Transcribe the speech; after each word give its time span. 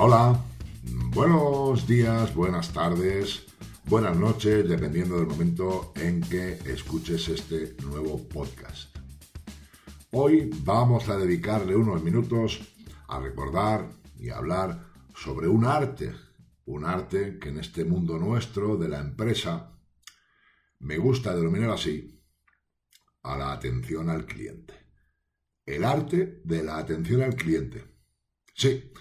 Hola. 0.00 0.40
Buenos 1.12 1.88
días, 1.88 2.32
buenas 2.32 2.72
tardes, 2.72 3.46
buenas 3.86 4.16
noches, 4.16 4.68
dependiendo 4.68 5.16
del 5.16 5.26
momento 5.26 5.92
en 5.96 6.20
que 6.20 6.52
escuches 6.52 7.28
este 7.28 7.74
nuevo 7.82 8.28
podcast. 8.28 8.96
Hoy 10.12 10.50
vamos 10.62 11.08
a 11.08 11.16
dedicarle 11.16 11.74
unos 11.74 12.00
minutos 12.04 12.60
a 13.08 13.18
recordar 13.18 13.90
y 14.16 14.30
hablar 14.30 14.86
sobre 15.16 15.48
un 15.48 15.64
arte, 15.64 16.14
un 16.66 16.84
arte 16.84 17.40
que 17.40 17.48
en 17.48 17.58
este 17.58 17.84
mundo 17.84 18.18
nuestro 18.18 18.76
de 18.76 18.88
la 18.88 19.00
empresa 19.00 19.76
me 20.78 20.96
gusta 20.96 21.34
denominar 21.34 21.70
así, 21.70 22.22
a 23.24 23.36
la 23.36 23.50
atención 23.50 24.10
al 24.10 24.26
cliente. 24.26 24.74
El 25.66 25.82
arte 25.82 26.40
de 26.44 26.62
la 26.62 26.78
atención 26.78 27.20
al 27.20 27.34
cliente. 27.34 27.84
Sí, 28.54 28.92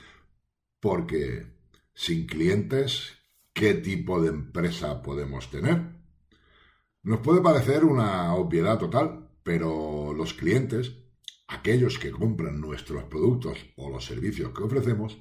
porque 0.79 1.47
sin 1.93 2.27
clientes, 2.27 3.17
¿qué 3.53 3.73
tipo 3.73 4.21
de 4.21 4.29
empresa 4.29 5.01
podemos 5.01 5.49
tener? 5.49 5.97
Nos 7.03 7.21
puede 7.21 7.41
parecer 7.41 7.85
una 7.85 8.33
obviedad 8.35 8.77
total, 8.77 9.29
pero 9.43 10.13
los 10.13 10.33
clientes, 10.33 10.93
aquellos 11.47 11.97
que 11.97 12.11
compran 12.11 12.59
nuestros 12.59 13.05
productos 13.05 13.57
o 13.77 13.89
los 13.89 14.05
servicios 14.05 14.51
que 14.53 14.63
ofrecemos, 14.63 15.17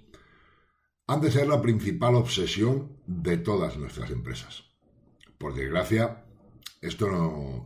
han 1.07 1.21
de 1.21 1.31
ser 1.31 1.47
la 1.47 1.63
principal 1.63 2.17
obsesión 2.17 2.99
de 3.07 3.37
todas 3.39 3.77
nuestras 3.77 4.11
empresas. 4.11 4.65
Por 5.39 5.55
desgracia, 5.55 6.25
esto 6.81 7.09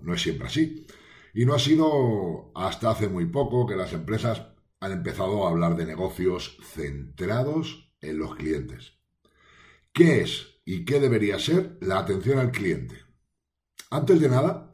no, 0.03 0.15
es 0.15 0.23
siempre 0.23 0.47
así. 0.47 0.87
Y 1.33 1.47
no 1.47 1.55
ha 1.55 1.59
sido 1.59 2.51
hasta 2.55 2.91
hace 2.91 3.09
muy 3.09 3.27
poco 3.27 3.67
que 3.67 3.77
las 3.77 3.93
empresas 3.93 4.43
han 4.81 4.93
empezado 4.93 5.47
a 5.47 5.51
hablar 5.51 5.77
de 5.77 5.87
negocios 5.87 6.57
centrados 6.63 7.95
en 8.01 8.19
los 8.19 8.35
clientes. 8.35 8.95
¿Qué 9.93 10.23
es 10.23 10.61
y 10.65 10.85
qué 10.85 10.99
debería 11.01 11.39
ser 11.39 11.77
la 11.81 11.99
atención 11.99 12.39
al 12.39 12.51
cliente? 12.51 12.97
Antes 13.91 14.21
de 14.21 14.29
nada, 14.29 14.71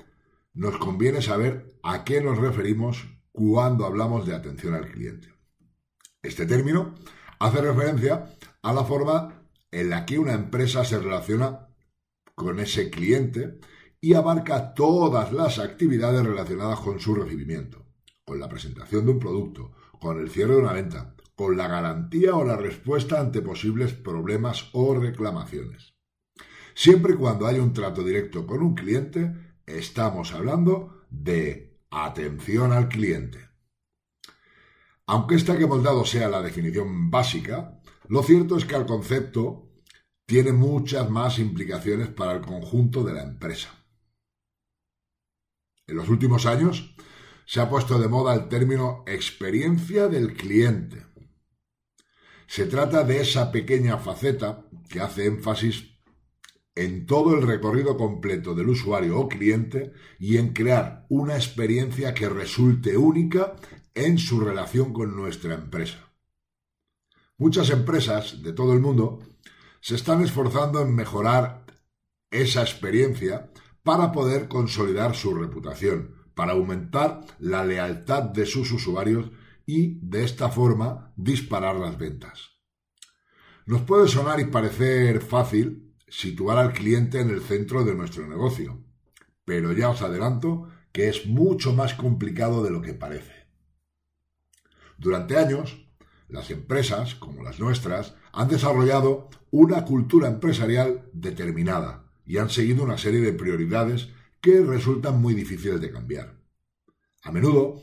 nos 0.55 0.79
conviene 0.79 1.21
saber 1.21 1.79
a 1.83 2.05
qué 2.05 2.21
nos 2.21 2.39
referimos 2.39 3.05
cuando 3.33 3.85
hablamos 3.85 4.27
de 4.27 4.35
atención 4.35 4.75
al 4.75 4.91
cliente. 4.91 5.33
Este 6.23 6.47
término 6.47 6.95
hace 7.39 7.61
referencia 7.61 8.31
a 8.63 8.73
la 8.73 8.85
forma 8.85 9.43
en 9.71 9.91
la 9.91 10.07
que 10.07 10.19
una 10.19 10.33
empresa 10.33 10.85
se 10.85 10.99
relaciona 10.99 11.69
con 12.35 12.61
ese 12.61 12.91
cliente 12.91 13.59
y 14.01 14.15
abarca 14.15 14.75
todas 14.75 15.33
las 15.33 15.59
actividades 15.59 16.25
relacionadas 16.25 16.81
con 16.81 17.01
su 17.01 17.15
recibimiento, 17.15 17.87
con 18.25 18.39
la 18.39 18.49
presentación 18.49 19.05
de 19.05 19.13
un 19.13 19.19
producto, 19.19 19.73
con 20.01 20.21
el 20.21 20.31
cierre 20.31 20.55
de 20.55 20.61
una 20.61 20.73
venta, 20.73 21.15
con 21.35 21.57
la 21.57 21.69
garantía 21.69 22.35
o 22.35 22.45
la 22.45 22.57
respuesta 22.57 23.21
ante 23.21 23.43
posibles 23.43 23.93
problemas 23.93 24.71
o 24.73 24.95
reclamaciones. 24.95 25.95
Siempre 26.75 27.15
y 27.15 27.17
cuando 27.17 27.47
haya 27.47 27.63
un 27.63 27.73
trato 27.73 28.03
directo 28.03 28.47
con 28.47 28.63
un 28.63 28.75
cliente, 28.75 29.35
estamos 29.67 30.33
hablando 30.33 31.05
de 31.11 31.81
atención 31.91 32.73
al 32.73 32.89
cliente. 32.89 33.49
Aunque 35.07 35.37
esta 35.37 35.57
que 35.57 35.65
hemos 35.65 35.83
dado 35.83 36.05
sea 36.05 36.29
la 36.29 36.43
definición 36.43 37.11
básica, 37.11 37.81
lo 38.09 38.23
cierto 38.23 38.57
es 38.57 38.65
que 38.65 38.75
el 38.75 38.87
concepto 38.87 39.71
tiene 40.27 40.53
muchas 40.53 41.09
más 41.09 41.39
implicaciones 41.39 42.09
para 42.09 42.33
el 42.33 42.41
conjunto 42.41 43.05
de 43.05 43.15
la 43.15 43.23
empresa. 43.23 43.71
En 45.87 45.97
los 45.97 46.09
últimos 46.09 46.47
años 46.47 46.97
se 47.47 47.61
ha 47.61 47.71
puesto 47.71 47.99
de 47.99 48.09
moda 48.09 48.35
el 48.35 48.49
término 48.49 49.05
experiencia 49.07 50.09
del 50.09 50.35
cliente. 50.35 51.07
Se 52.47 52.67
trata 52.67 53.05
de 53.05 53.21
esa 53.21 53.51
pequeña 53.51 53.99
faceta 53.99 54.67
que 54.89 55.01
hace 55.01 55.27
énfasis 55.27 55.97
en 56.75 57.07
todo 57.07 57.35
el 57.35 57.47
recorrido 57.47 57.97
completo 57.97 58.55
del 58.55 58.69
usuario 58.69 59.19
o 59.19 59.29
cliente 59.29 59.93
y 60.19 60.37
en 60.37 60.53
crear 60.53 61.07
una 61.09 61.35
experiencia 61.35 62.13
que 62.13 62.29
resulte 62.29 62.97
única 62.97 63.57
en 63.95 64.19
su 64.19 64.41
relación 64.41 64.93
con 64.93 65.17
nuestra 65.17 65.55
empresa. 65.55 66.13
Muchas 67.39 67.71
empresas 67.71 68.43
de 68.43 68.53
todo 68.53 68.73
el 68.73 68.81
mundo 68.81 69.21
se 69.81 69.95
están 69.95 70.23
esforzando 70.23 70.83
en 70.83 70.95
mejorar 70.95 71.65
esa 72.31 72.63
experiencia 72.63 73.51
para 73.83 74.11
poder 74.11 74.49
consolidar 74.49 75.15
su 75.15 75.35
reputación, 75.35 76.16
para 76.37 76.53
aumentar 76.53 77.23
la 77.39 77.65
lealtad 77.65 78.25
de 78.25 78.45
sus 78.45 78.71
usuarios 78.71 79.31
y 79.65 79.99
de 80.07 80.23
esta 80.23 80.51
forma 80.51 81.15
disparar 81.17 81.77
las 81.77 81.97
ventas. 81.97 82.51
Nos 83.65 83.81
puede 83.81 84.07
sonar 84.07 84.39
y 84.39 84.45
parecer 84.45 85.23
fácil 85.23 85.95
situar 86.07 86.59
al 86.59 86.75
cliente 86.75 87.21
en 87.21 87.31
el 87.31 87.41
centro 87.41 87.85
de 87.85 87.95
nuestro 87.95 88.29
negocio, 88.29 88.85
pero 89.47 89.73
ya 89.73 89.89
os 89.89 90.03
adelanto 90.03 90.69
que 90.93 91.09
es 91.09 91.27
mucho 91.27 91.73
más 91.73 91.95
complicado 91.95 92.63
de 92.63 92.71
lo 92.71 92.83
que 92.83 92.93
parece. 92.93 93.47
Durante 94.99 95.39
años, 95.39 95.89
las 96.29 96.51
empresas, 96.51 97.15
como 97.15 97.43
las 97.43 97.61
nuestras, 97.61 98.15
han 98.33 98.49
desarrollado 98.49 99.31
una 99.51 99.87
cultura 99.87 100.29
empresarial 100.29 101.09
determinada 101.15 102.05
y 102.27 102.37
han 102.37 102.51
seguido 102.51 102.85
una 102.85 102.99
serie 102.99 103.21
de 103.21 103.33
prioridades 103.33 104.11
que 104.47 104.63
resultan 104.63 105.21
muy 105.21 105.35
difíciles 105.35 105.81
de 105.81 105.91
cambiar. 105.91 106.41
A 107.25 107.33
menudo, 107.33 107.83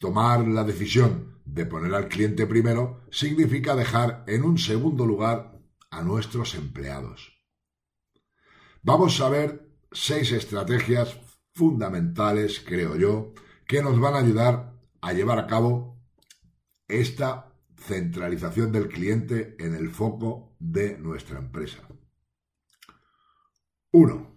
tomar 0.00 0.48
la 0.48 0.64
decisión 0.64 1.40
de 1.44 1.64
poner 1.64 1.94
al 1.94 2.08
cliente 2.08 2.44
primero 2.48 3.04
significa 3.12 3.76
dejar 3.76 4.24
en 4.26 4.42
un 4.42 4.58
segundo 4.58 5.06
lugar 5.06 5.60
a 5.90 6.02
nuestros 6.02 6.56
empleados. 6.56 7.38
Vamos 8.82 9.20
a 9.20 9.28
ver 9.28 9.76
seis 9.92 10.32
estrategias 10.32 11.20
fundamentales, 11.54 12.64
creo 12.66 12.96
yo, 12.96 13.32
que 13.68 13.80
nos 13.80 14.00
van 14.00 14.14
a 14.14 14.18
ayudar 14.18 14.72
a 15.02 15.12
llevar 15.12 15.38
a 15.38 15.46
cabo 15.46 16.02
esta 16.88 17.54
centralización 17.76 18.72
del 18.72 18.88
cliente 18.88 19.54
en 19.60 19.76
el 19.76 19.88
foco 19.88 20.56
de 20.58 20.98
nuestra 20.98 21.38
empresa. 21.38 21.78
1. 23.92 24.31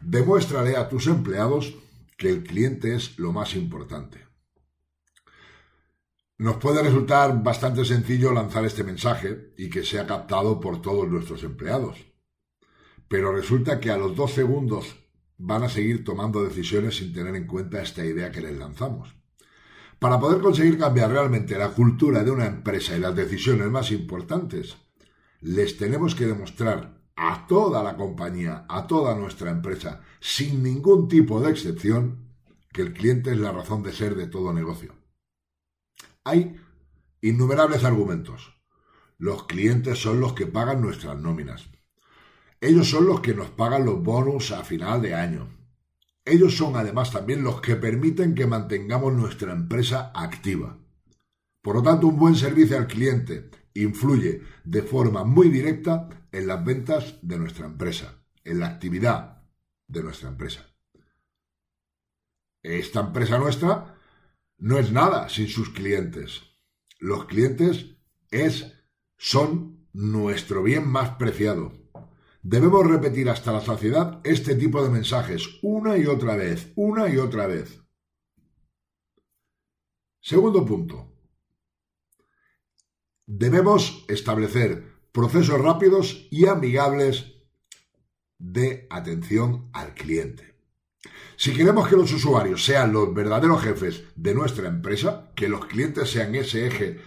Demuéstrale 0.00 0.76
a 0.76 0.88
tus 0.88 1.06
empleados 1.06 1.74
que 2.16 2.28
el 2.28 2.44
cliente 2.44 2.94
es 2.94 3.18
lo 3.18 3.32
más 3.32 3.54
importante. 3.54 4.26
Nos 6.38 6.56
puede 6.56 6.82
resultar 6.82 7.42
bastante 7.42 7.84
sencillo 7.84 8.32
lanzar 8.32 8.64
este 8.64 8.84
mensaje 8.84 9.54
y 9.56 9.70
que 9.70 9.84
sea 9.84 10.06
captado 10.06 10.60
por 10.60 10.82
todos 10.82 11.08
nuestros 11.08 11.42
empleados. 11.44 11.96
Pero 13.08 13.32
resulta 13.32 13.80
que 13.80 13.90
a 13.90 13.96
los 13.96 14.14
dos 14.14 14.32
segundos 14.32 14.96
van 15.38 15.62
a 15.62 15.68
seguir 15.68 16.04
tomando 16.04 16.42
decisiones 16.42 16.96
sin 16.96 17.12
tener 17.12 17.34
en 17.36 17.46
cuenta 17.46 17.82
esta 17.82 18.04
idea 18.04 18.30
que 18.30 18.40
les 18.40 18.56
lanzamos. 18.56 19.14
Para 19.98 20.20
poder 20.20 20.42
conseguir 20.42 20.78
cambiar 20.78 21.10
realmente 21.10 21.56
la 21.56 21.70
cultura 21.70 22.22
de 22.22 22.30
una 22.30 22.46
empresa 22.46 22.94
y 22.96 23.00
las 23.00 23.16
decisiones 23.16 23.68
más 23.68 23.90
importantes, 23.90 24.76
les 25.40 25.78
tenemos 25.78 26.14
que 26.14 26.26
demostrar 26.26 26.95
a 27.16 27.46
toda 27.46 27.82
la 27.82 27.96
compañía, 27.96 28.66
a 28.68 28.86
toda 28.86 29.14
nuestra 29.14 29.50
empresa, 29.50 30.02
sin 30.20 30.62
ningún 30.62 31.08
tipo 31.08 31.40
de 31.40 31.50
excepción, 31.50 32.26
que 32.72 32.82
el 32.82 32.92
cliente 32.92 33.32
es 33.32 33.38
la 33.38 33.52
razón 33.52 33.82
de 33.82 33.92
ser 33.92 34.14
de 34.14 34.26
todo 34.26 34.52
negocio. 34.52 34.94
Hay 36.24 36.56
innumerables 37.22 37.84
argumentos. 37.84 38.54
Los 39.16 39.44
clientes 39.44 39.98
son 39.98 40.20
los 40.20 40.34
que 40.34 40.46
pagan 40.46 40.82
nuestras 40.82 41.18
nóminas. 41.18 41.70
Ellos 42.60 42.90
son 42.90 43.06
los 43.06 43.20
que 43.20 43.32
nos 43.32 43.48
pagan 43.48 43.86
los 43.86 44.02
bonus 44.02 44.52
a 44.52 44.62
final 44.62 45.00
de 45.00 45.14
año. 45.14 45.48
Ellos 46.24 46.56
son 46.56 46.76
además 46.76 47.12
también 47.12 47.42
los 47.42 47.60
que 47.60 47.76
permiten 47.76 48.34
que 48.34 48.46
mantengamos 48.46 49.14
nuestra 49.14 49.52
empresa 49.52 50.10
activa. 50.14 50.78
Por 51.62 51.76
lo 51.76 51.82
tanto, 51.82 52.08
un 52.08 52.18
buen 52.18 52.34
servicio 52.34 52.76
al 52.76 52.86
cliente 52.86 53.50
influye 53.74 54.42
de 54.64 54.82
forma 54.82 55.24
muy 55.24 55.48
directa 55.48 56.08
en 56.36 56.46
las 56.46 56.62
ventas 56.62 57.18
de 57.22 57.38
nuestra 57.38 57.64
empresa, 57.64 58.22
en 58.44 58.60
la 58.60 58.66
actividad 58.66 59.42
de 59.88 60.02
nuestra 60.02 60.28
empresa. 60.28 60.66
Esta 62.62 63.00
empresa 63.00 63.38
nuestra 63.38 63.98
no 64.58 64.78
es 64.78 64.92
nada 64.92 65.30
sin 65.30 65.48
sus 65.48 65.70
clientes. 65.70 66.42
Los 66.98 67.24
clientes 67.24 67.96
es, 68.30 68.70
son 69.16 69.88
nuestro 69.94 70.62
bien 70.62 70.86
más 70.86 71.16
preciado. 71.16 71.72
Debemos 72.42 72.86
repetir 72.86 73.30
hasta 73.30 73.52
la 73.52 73.62
saciedad 73.62 74.20
este 74.22 74.56
tipo 74.56 74.82
de 74.82 74.90
mensajes 74.90 75.58
una 75.62 75.96
y 75.96 76.04
otra 76.04 76.36
vez, 76.36 76.70
una 76.76 77.08
y 77.08 77.16
otra 77.16 77.46
vez. 77.46 77.80
Segundo 80.20 80.66
punto. 80.66 81.14
Debemos 83.24 84.04
establecer 84.08 84.95
procesos 85.16 85.58
rápidos 85.58 86.28
y 86.30 86.46
amigables 86.46 87.32
de 88.38 88.86
atención 88.90 89.70
al 89.72 89.94
cliente. 89.94 90.56
Si 91.38 91.54
queremos 91.54 91.88
que 91.88 91.96
los 91.96 92.12
usuarios 92.12 92.62
sean 92.62 92.92
los 92.92 93.14
verdaderos 93.14 93.62
jefes 93.62 94.04
de 94.14 94.34
nuestra 94.34 94.68
empresa, 94.68 95.32
que 95.34 95.48
los 95.48 95.64
clientes 95.64 96.10
sean 96.10 96.34
ese 96.34 96.66
eje 96.66 97.00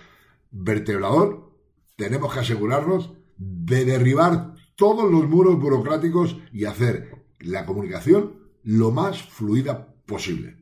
vertebrador, 0.49 1.51
tenemos 1.95 2.33
que 2.33 2.39
asegurarnos 2.39 3.13
de 3.37 3.85
derribar 3.85 4.55
todos 4.75 5.11
los 5.11 5.29
muros 5.29 5.59
burocráticos 5.59 6.35
y 6.51 6.65
hacer 6.65 7.27
la 7.37 7.67
comunicación 7.67 8.39
lo 8.63 8.89
más 8.89 9.21
fluida 9.21 9.93
posible. 10.07 10.57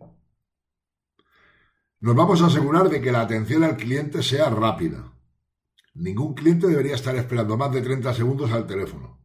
Nos 2.01 2.13
vamos 2.13 2.41
a 2.41 2.47
asegurar 2.47 2.89
de 2.89 2.99
que 2.99 3.13
la 3.13 3.21
atención 3.21 3.63
al 3.63 3.77
cliente 3.77 4.21
sea 4.21 4.49
rápida. 4.49 5.13
Ningún 5.97 6.35
cliente 6.35 6.67
debería 6.67 6.93
estar 6.93 7.15
esperando 7.15 7.57
más 7.57 7.71
de 7.71 7.81
30 7.81 8.13
segundos 8.13 8.51
al 8.51 8.67
teléfono. 8.67 9.19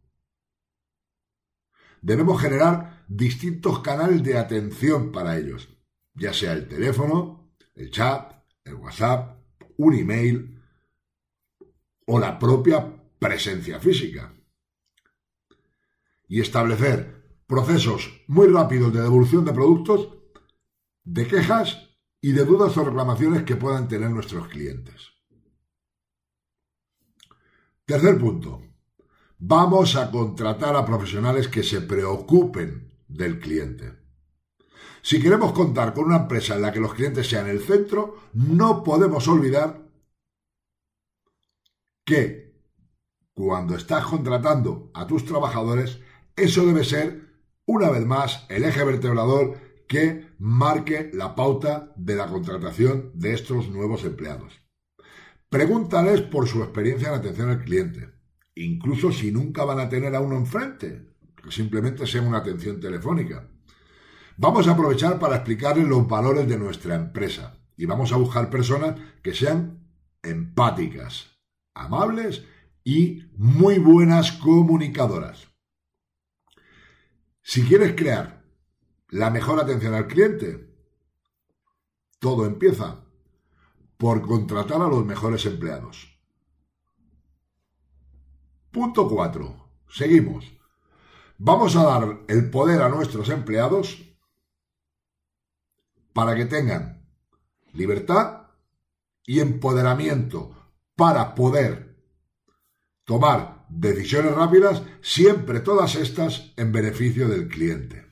Debemos 2.01 2.41
generar 2.41 3.05
distintos 3.09 3.81
canales 3.81 4.23
de 4.23 4.39
atención 4.39 5.13
para 5.13 5.37
ellos, 5.37 5.69
ya 6.15 6.33
sea 6.33 6.55
el 6.55 6.67
teléfono, 6.67 7.53
el 7.75 7.91
chat, 7.91 8.33
el 8.65 8.75
WhatsApp, 8.75 9.39
un 9.77 9.95
email 9.95 10.63
o 12.07 12.19
la 12.19 12.39
propia 12.39 13.03
presencia 13.19 13.79
física 13.79 14.35
y 16.27 16.41
establecer 16.41 17.43
procesos 17.47 18.25
muy 18.29 18.49
rápidos 18.49 18.95
de 18.95 19.03
devolución 19.03 19.45
de 19.45 19.53
productos, 19.53 20.09
de 21.05 21.27
quejas 21.27 21.91
y 22.23 22.33
de 22.33 22.47
dudas 22.47 22.75
o 22.79 22.85
reclamaciones 22.85 23.43
que 23.43 23.57
puedan 23.57 23.89
tener 23.89 24.11
nuestros 24.11 24.49
clientes. 24.49 25.12
Tercer 27.93 28.19
punto. 28.19 28.63
Vamos 29.39 29.97
a 29.97 30.11
contratar 30.11 30.75
a 30.77 30.87
profesionales 30.87 31.47
que 31.47 31.63
se 31.63 31.83
preocupen 31.83 32.91
del 33.07 33.39
cliente. 33.39 33.93
Si 35.03 35.21
queremos 35.21 35.53
contar 35.53 35.93
con 35.93 36.07
una 36.07 36.23
empresa 36.23 36.55
en 36.55 36.63
la 36.63 36.73
que 36.73 36.81
los 36.81 36.95
clientes 36.95 37.29
sean 37.29 37.49
el 37.49 37.61
centro, 37.61 38.17
no 38.33 38.83
podemos 38.83 39.29
olvidar 39.29 39.91
que 42.03 42.57
cuando 43.35 43.77
estás 43.77 44.07
contratando 44.07 44.91
a 44.95 45.07
tus 45.07 45.27
trabajadores 45.27 46.01
eso 46.35 46.65
debe 46.65 46.85
ser, 46.85 47.43
una 47.67 47.91
vez 47.91 48.07
más, 48.07 48.47
el 48.49 48.65
eje 48.65 48.83
vertebrador 48.85 49.59
que 49.87 50.31
marque 50.39 51.11
la 51.13 51.35
pauta 51.35 51.93
de 51.97 52.17
la 52.17 52.27
contratación 52.27 53.11
de 53.13 53.35
estos 53.35 53.69
nuevos 53.69 54.03
empleados. 54.05 54.62
Pregúntales 55.53 56.23
por 56.23 56.49
su 56.49 56.63
experiencia 56.63 57.09
en 57.09 57.15
atención 57.17 57.51
al 57.51 57.63
cliente, 57.63 58.09
incluso 58.55 59.13
si 59.13 59.31
nunca 59.31 59.67
van 59.67 59.81
a 59.81 59.89
tener 59.91 60.17
a 60.17 60.21
uno 60.23 60.35
enfrente, 60.35 61.13
que 61.45 61.51
simplemente 61.51 62.07
sea 62.07 62.23
una 62.23 62.39
atención 62.39 62.81
telefónica. 62.81 63.51
Vamos 64.39 64.67
a 64.67 64.71
aprovechar 64.71 65.19
para 65.19 65.37
explicarles 65.37 65.87
los 65.87 66.09
valores 66.09 66.49
de 66.49 66.57
nuestra 66.57 66.95
empresa 66.95 67.59
y 67.77 67.85
vamos 67.85 68.15
a 68.15 68.17
buscar 68.17 68.49
personas 68.49 68.99
que 69.23 69.35
sean 69.35 69.87
empáticas, 70.23 71.39
amables 71.75 72.47
y 72.83 73.25
muy 73.37 73.77
buenas 73.77 74.33
comunicadoras. 74.33 75.49
Si 77.43 77.63
quieres 77.65 77.93
crear 77.95 78.43
la 79.11 79.29
mejor 79.29 79.61
atención 79.61 79.93
al 79.93 80.07
cliente, 80.07 80.75
todo 82.21 82.47
empieza 82.47 83.05
por 84.03 84.21
contratar 84.21 84.83
a 84.83 84.89
los 84.89 85.07
mejores 85.07 85.47
empleados. 85.47 86.19
Punto 88.73 89.09
4. 89.09 89.85
Seguimos. 89.89 90.45
Vamos 91.39 91.77
a 91.77 91.85
dar 91.85 92.25
el 92.27 92.51
poder 92.51 92.83
a 92.83 92.89
nuestros 92.89 93.29
empleados 93.29 94.03
para 96.13 96.35
que 96.35 96.47
tengan 96.47 97.07
libertad 97.75 98.49
y 99.25 99.39
empoderamiento 99.39 100.51
para 100.97 101.37
poder 101.37 101.97
tomar 103.05 103.67
decisiones 103.69 104.35
rápidas, 104.35 104.83
siempre 105.01 105.61
todas 105.61 105.95
estas 105.95 106.53
en 106.57 106.73
beneficio 106.73 107.29
del 107.29 107.47
cliente. 107.47 108.05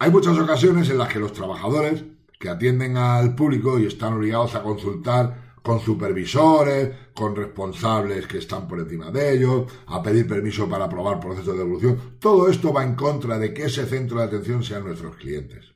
Hay 0.00 0.10
muchas 0.10 0.36
ocasiones 0.36 0.90
en 0.90 0.98
las 0.98 1.12
que 1.12 1.20
los 1.20 1.32
trabajadores 1.32 2.15
que 2.38 2.48
atienden 2.48 2.96
al 2.96 3.34
público 3.34 3.78
y 3.78 3.86
están 3.86 4.14
obligados 4.14 4.54
a 4.54 4.62
consultar 4.62 5.46
con 5.62 5.80
supervisores, 5.80 6.94
con 7.12 7.34
responsables 7.34 8.28
que 8.28 8.38
están 8.38 8.68
por 8.68 8.78
encima 8.78 9.10
de 9.10 9.34
ellos, 9.34 9.72
a 9.86 10.00
pedir 10.00 10.28
permiso 10.28 10.68
para 10.68 10.84
aprobar 10.84 11.18
procesos 11.18 11.54
de 11.54 11.58
devolución. 11.58 12.18
Todo 12.20 12.48
esto 12.48 12.72
va 12.72 12.84
en 12.84 12.94
contra 12.94 13.36
de 13.36 13.52
que 13.52 13.64
ese 13.64 13.84
centro 13.84 14.18
de 14.18 14.26
atención 14.26 14.62
sean 14.62 14.84
nuestros 14.84 15.16
clientes. 15.16 15.74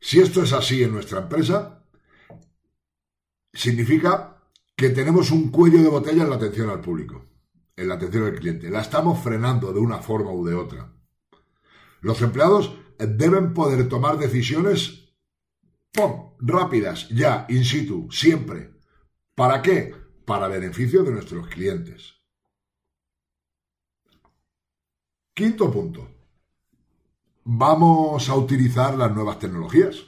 Si 0.00 0.18
esto 0.18 0.42
es 0.42 0.52
así 0.52 0.82
en 0.82 0.92
nuestra 0.92 1.20
empresa, 1.20 1.84
significa 3.52 4.42
que 4.74 4.90
tenemos 4.90 5.30
un 5.30 5.52
cuello 5.52 5.80
de 5.80 5.88
botella 5.88 6.24
en 6.24 6.30
la 6.30 6.36
atención 6.36 6.68
al 6.68 6.80
público, 6.80 7.24
en 7.76 7.86
la 7.86 7.94
atención 7.94 8.24
al 8.24 8.34
cliente. 8.34 8.68
La 8.68 8.80
estamos 8.80 9.22
frenando 9.22 9.72
de 9.72 9.78
una 9.78 9.98
forma 9.98 10.32
u 10.32 10.44
de 10.44 10.54
otra. 10.54 10.92
Los 12.00 12.20
empleados 12.20 12.76
deben 12.98 13.54
poder 13.54 13.88
tomar 13.88 14.18
decisiones 14.18 15.01
¡pum! 15.92 16.32
rápidas, 16.40 17.08
ya, 17.08 17.46
in 17.48 17.64
situ, 17.64 18.08
siempre. 18.10 18.74
¿Para 19.34 19.62
qué? 19.62 19.94
Para 20.24 20.48
beneficio 20.48 21.02
de 21.02 21.12
nuestros 21.12 21.46
clientes. 21.48 22.14
Quinto 25.34 25.70
punto. 25.70 26.08
Vamos 27.44 28.28
a 28.28 28.36
utilizar 28.36 28.94
las 28.94 29.12
nuevas 29.14 29.38
tecnologías. 29.38 30.04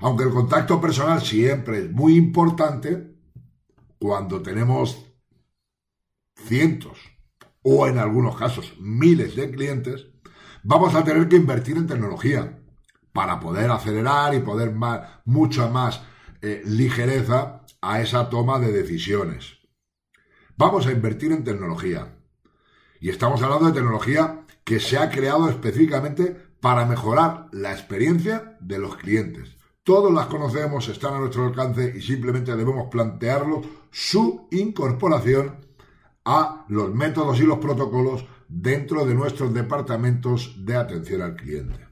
Aunque 0.00 0.24
el 0.24 0.30
contacto 0.30 0.80
personal 0.80 1.20
siempre 1.20 1.80
es 1.80 1.90
muy 1.90 2.14
importante, 2.14 3.16
cuando 3.98 4.40
tenemos 4.40 5.04
cientos 6.36 6.98
o 7.62 7.86
en 7.88 7.98
algunos 7.98 8.36
casos 8.36 8.74
miles 8.78 9.34
de 9.34 9.50
clientes, 9.50 10.06
vamos 10.62 10.94
a 10.94 11.02
tener 11.02 11.28
que 11.28 11.36
invertir 11.36 11.76
en 11.76 11.88
tecnología 11.88 12.57
para 13.18 13.40
poder 13.40 13.68
acelerar 13.68 14.32
y 14.32 14.38
poder 14.38 14.72
más, 14.72 15.00
mucha 15.24 15.66
más 15.66 16.02
eh, 16.40 16.62
ligereza 16.64 17.62
a 17.82 18.00
esa 18.00 18.30
toma 18.30 18.60
de 18.60 18.70
decisiones. 18.70 19.58
Vamos 20.56 20.86
a 20.86 20.92
invertir 20.92 21.32
en 21.32 21.42
tecnología. 21.42 22.16
Y 23.00 23.08
estamos 23.08 23.42
hablando 23.42 23.66
de 23.66 23.72
tecnología 23.72 24.46
que 24.62 24.78
se 24.78 24.98
ha 24.98 25.10
creado 25.10 25.48
específicamente 25.50 26.30
para 26.60 26.86
mejorar 26.86 27.48
la 27.50 27.72
experiencia 27.72 28.56
de 28.60 28.78
los 28.78 28.94
clientes. 28.94 29.56
Todos 29.82 30.14
las 30.14 30.26
conocemos, 30.26 30.88
están 30.88 31.14
a 31.14 31.18
nuestro 31.18 31.44
alcance 31.44 31.92
y 31.96 32.00
simplemente 32.00 32.54
debemos 32.54 32.86
plantearlo 32.88 33.62
su 33.90 34.46
incorporación 34.52 35.56
a 36.24 36.66
los 36.68 36.94
métodos 36.94 37.40
y 37.40 37.42
los 37.42 37.58
protocolos 37.58 38.24
dentro 38.46 39.04
de 39.04 39.16
nuestros 39.16 39.52
departamentos 39.52 40.54
de 40.64 40.76
atención 40.76 41.22
al 41.22 41.34
cliente. 41.34 41.87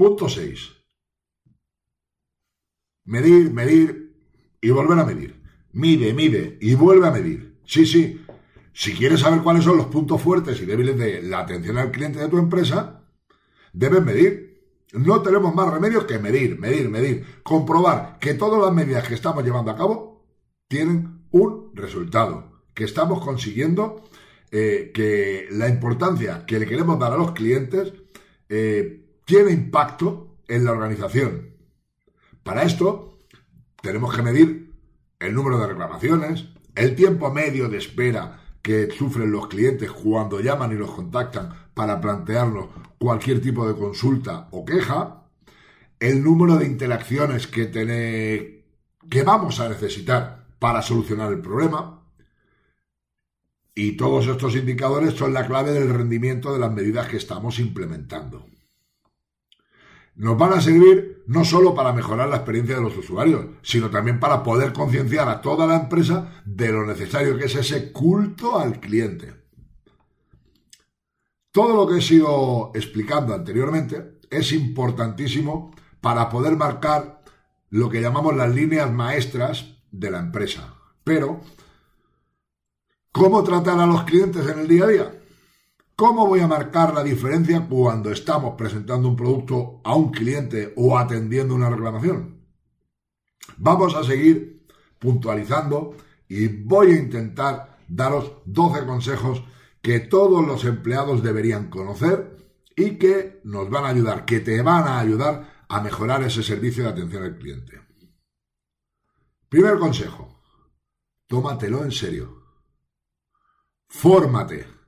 Punto 0.00 0.30
6. 0.30 0.72
Medir, 3.04 3.52
medir 3.52 4.16
y 4.58 4.70
volver 4.70 4.98
a 4.98 5.04
medir. 5.04 5.42
Mide, 5.72 6.14
mide 6.14 6.56
y 6.58 6.74
vuelve 6.74 7.06
a 7.06 7.10
medir. 7.10 7.58
Sí, 7.66 7.84
sí. 7.84 8.24
Si 8.72 8.94
quieres 8.94 9.20
saber 9.20 9.42
cuáles 9.42 9.64
son 9.64 9.76
los 9.76 9.88
puntos 9.88 10.22
fuertes 10.22 10.58
y 10.62 10.64
débiles 10.64 10.96
de 10.96 11.20
la 11.20 11.40
atención 11.40 11.76
al 11.76 11.90
cliente 11.90 12.18
de 12.18 12.28
tu 12.30 12.38
empresa, 12.38 13.10
debes 13.74 14.02
medir 14.02 14.64
no 14.94 15.20
tenemos 15.20 15.54
más 15.54 15.70
remedios 15.70 16.06
que 16.06 16.18
medir, 16.18 16.58
medir, 16.58 16.88
medir, 16.88 17.26
comprobar 17.42 18.18
que 18.20 18.32
todas 18.32 18.58
las 18.58 18.72
medidas 18.72 19.06
que 19.06 19.12
estamos 19.12 19.44
llevando 19.44 19.70
a 19.70 19.76
cabo 19.76 20.24
tienen 20.66 21.26
un 21.30 21.72
resultado, 21.74 22.62
que 22.72 22.84
estamos 22.84 23.22
consiguiendo 23.22 24.08
eh, 24.50 24.92
que 24.94 25.46
la 25.50 25.68
importancia 25.68 26.46
que 26.46 26.58
le 26.58 26.66
queremos 26.66 26.98
dar 26.98 27.12
a 27.12 27.18
los 27.18 27.32
clientes 27.32 27.92
eh, 28.48 28.99
tiene 29.30 29.52
impacto 29.52 30.38
en 30.48 30.64
la 30.64 30.72
organización. 30.72 31.54
Para 32.42 32.64
esto 32.64 33.20
tenemos 33.80 34.12
que 34.12 34.22
medir 34.22 34.74
el 35.20 35.34
número 35.34 35.56
de 35.60 35.68
reclamaciones, 35.68 36.48
el 36.74 36.96
tiempo 36.96 37.32
medio 37.32 37.68
de 37.68 37.78
espera 37.78 38.40
que 38.60 38.90
sufren 38.90 39.30
los 39.30 39.46
clientes 39.46 39.88
cuando 39.92 40.40
llaman 40.40 40.72
y 40.72 40.74
los 40.74 40.90
contactan 40.90 41.54
para 41.74 42.00
plantearnos 42.00 42.70
cualquier 42.98 43.40
tipo 43.40 43.68
de 43.68 43.78
consulta 43.78 44.48
o 44.50 44.64
queja, 44.64 45.28
el 46.00 46.24
número 46.24 46.56
de 46.56 46.66
interacciones 46.66 47.46
que, 47.46 47.70
que 47.70 49.22
vamos 49.22 49.60
a 49.60 49.68
necesitar 49.68 50.48
para 50.58 50.82
solucionar 50.82 51.30
el 51.30 51.40
problema, 51.40 52.04
y 53.76 53.92
todos 53.92 54.26
estos 54.26 54.56
indicadores 54.56 55.14
son 55.14 55.32
la 55.32 55.46
clave 55.46 55.70
del 55.70 55.94
rendimiento 55.94 56.52
de 56.52 56.58
las 56.58 56.72
medidas 56.72 57.06
que 57.06 57.16
estamos 57.16 57.60
implementando. 57.60 58.44
Nos 60.16 60.36
van 60.36 60.52
a 60.52 60.60
servir 60.60 61.22
no 61.26 61.44
solo 61.44 61.74
para 61.74 61.92
mejorar 61.92 62.28
la 62.28 62.36
experiencia 62.36 62.76
de 62.76 62.82
los 62.82 62.96
usuarios, 62.96 63.46
sino 63.62 63.90
también 63.90 64.18
para 64.18 64.42
poder 64.42 64.72
concienciar 64.72 65.28
a 65.28 65.40
toda 65.40 65.66
la 65.66 65.76
empresa 65.76 66.42
de 66.44 66.72
lo 66.72 66.84
necesario 66.84 67.38
que 67.38 67.44
es 67.44 67.54
ese 67.54 67.92
culto 67.92 68.58
al 68.58 68.80
cliente. 68.80 69.34
Todo 71.52 71.74
lo 71.74 71.86
que 71.86 72.00
he 72.00 72.14
ido 72.14 72.70
explicando 72.74 73.34
anteriormente 73.34 74.20
es 74.30 74.52
importantísimo 74.52 75.74
para 76.00 76.28
poder 76.28 76.56
marcar 76.56 77.22
lo 77.70 77.88
que 77.88 78.00
llamamos 78.00 78.36
las 78.36 78.54
líneas 78.54 78.90
maestras 78.92 79.76
de 79.90 80.10
la 80.10 80.18
empresa. 80.18 80.74
Pero, 81.04 81.40
¿cómo 83.12 83.42
tratar 83.42 83.78
a 83.80 83.86
los 83.86 84.04
clientes 84.04 84.46
en 84.48 84.60
el 84.60 84.68
día 84.68 84.84
a 84.84 84.88
día? 84.88 85.19
¿Cómo 86.00 86.26
voy 86.26 86.40
a 86.40 86.46
marcar 86.46 86.94
la 86.94 87.04
diferencia 87.04 87.66
cuando 87.68 88.10
estamos 88.10 88.54
presentando 88.56 89.06
un 89.06 89.16
producto 89.16 89.82
a 89.84 89.94
un 89.94 90.10
cliente 90.10 90.72
o 90.78 90.96
atendiendo 90.96 91.54
una 91.54 91.68
reclamación? 91.68 92.40
Vamos 93.58 93.94
a 93.94 94.02
seguir 94.02 94.66
puntualizando 94.98 95.94
y 96.26 96.48
voy 96.48 96.92
a 96.92 96.98
intentar 97.00 97.76
daros 97.86 98.32
12 98.46 98.86
consejos 98.86 99.44
que 99.82 100.00
todos 100.00 100.46
los 100.46 100.64
empleados 100.64 101.22
deberían 101.22 101.68
conocer 101.68 102.34
y 102.74 102.96
que 102.96 103.42
nos 103.44 103.68
van 103.68 103.84
a 103.84 103.88
ayudar, 103.88 104.24
que 104.24 104.40
te 104.40 104.62
van 104.62 104.84
a 104.84 105.00
ayudar 105.00 105.66
a 105.68 105.82
mejorar 105.82 106.22
ese 106.22 106.42
servicio 106.42 106.84
de 106.84 106.88
atención 106.88 107.24
al 107.24 107.36
cliente. 107.36 107.78
Primer 109.50 109.78
consejo, 109.78 110.40
tómatelo 111.26 111.84
en 111.84 111.92
serio. 111.92 112.42
Fórmate. 113.86 114.79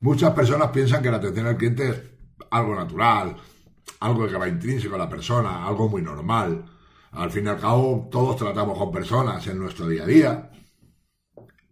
Muchas 0.00 0.32
personas 0.32 0.70
piensan 0.70 1.02
que 1.02 1.10
la 1.10 1.16
atención 1.16 1.46
al 1.46 1.56
cliente 1.56 1.88
es 1.88 2.02
algo 2.50 2.74
natural, 2.74 3.36
algo 4.00 4.28
que 4.28 4.36
va 4.36 4.48
intrínseco 4.48 4.94
a 4.94 4.98
la 4.98 5.08
persona, 5.08 5.66
algo 5.66 5.88
muy 5.88 6.02
normal. 6.02 6.64
Al 7.12 7.30
fin 7.30 7.46
y 7.46 7.48
al 7.48 7.60
cabo, 7.60 8.08
todos 8.10 8.36
tratamos 8.36 8.78
con 8.78 8.92
personas 8.92 9.46
en 9.46 9.58
nuestro 9.58 9.88
día 9.88 10.04
a 10.04 10.06
día. 10.06 10.50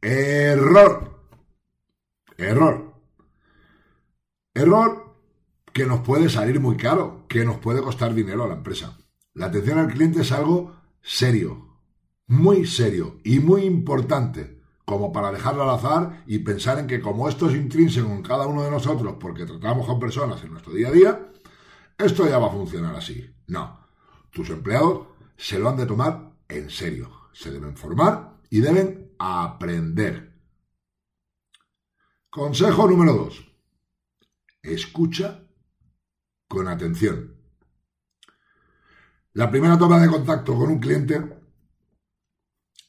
Error. 0.00 1.28
Error. 2.36 2.94
Error 4.54 5.06
que 5.76 5.84
nos 5.84 6.00
puede 6.00 6.30
salir 6.30 6.58
muy 6.58 6.78
caro, 6.78 7.26
que 7.28 7.44
nos 7.44 7.58
puede 7.58 7.82
costar 7.82 8.14
dinero 8.14 8.44
a 8.44 8.48
la 8.48 8.54
empresa. 8.54 8.98
La 9.34 9.46
atención 9.46 9.78
al 9.78 9.92
cliente 9.92 10.22
es 10.22 10.32
algo 10.32 10.74
serio, 11.02 11.80
muy 12.26 12.64
serio 12.64 13.18
y 13.24 13.40
muy 13.40 13.64
importante 13.64 14.55
como 14.86 15.12
para 15.12 15.32
dejarlo 15.32 15.64
al 15.64 15.70
azar 15.70 16.22
y 16.26 16.38
pensar 16.38 16.78
en 16.78 16.86
que 16.86 17.00
como 17.00 17.28
esto 17.28 17.50
es 17.50 17.56
intrínseco 17.56 18.08
en 18.08 18.22
cada 18.22 18.46
uno 18.46 18.62
de 18.62 18.70
nosotros 18.70 19.16
porque 19.20 19.44
tratamos 19.44 19.84
con 19.84 19.98
personas 19.98 20.42
en 20.44 20.52
nuestro 20.52 20.72
día 20.72 20.88
a 20.88 20.92
día, 20.92 21.32
esto 21.98 22.26
ya 22.26 22.38
va 22.38 22.46
a 22.46 22.52
funcionar 22.52 22.94
así. 22.94 23.28
No, 23.48 23.80
tus 24.30 24.48
empleados 24.48 25.08
se 25.36 25.58
lo 25.58 25.68
han 25.68 25.76
de 25.76 25.86
tomar 25.86 26.32
en 26.48 26.70
serio, 26.70 27.10
se 27.32 27.50
deben 27.50 27.76
formar 27.76 28.38
y 28.48 28.60
deben 28.60 29.12
aprender. 29.18 30.40
Consejo 32.30 32.88
número 32.88 33.12
dos. 33.12 33.44
Escucha 34.62 35.42
con 36.46 36.68
atención. 36.68 37.34
La 39.32 39.50
primera 39.50 39.76
toma 39.76 39.98
de 39.98 40.08
contacto 40.08 40.54
con 40.54 40.70
un 40.70 40.78
cliente 40.78 41.35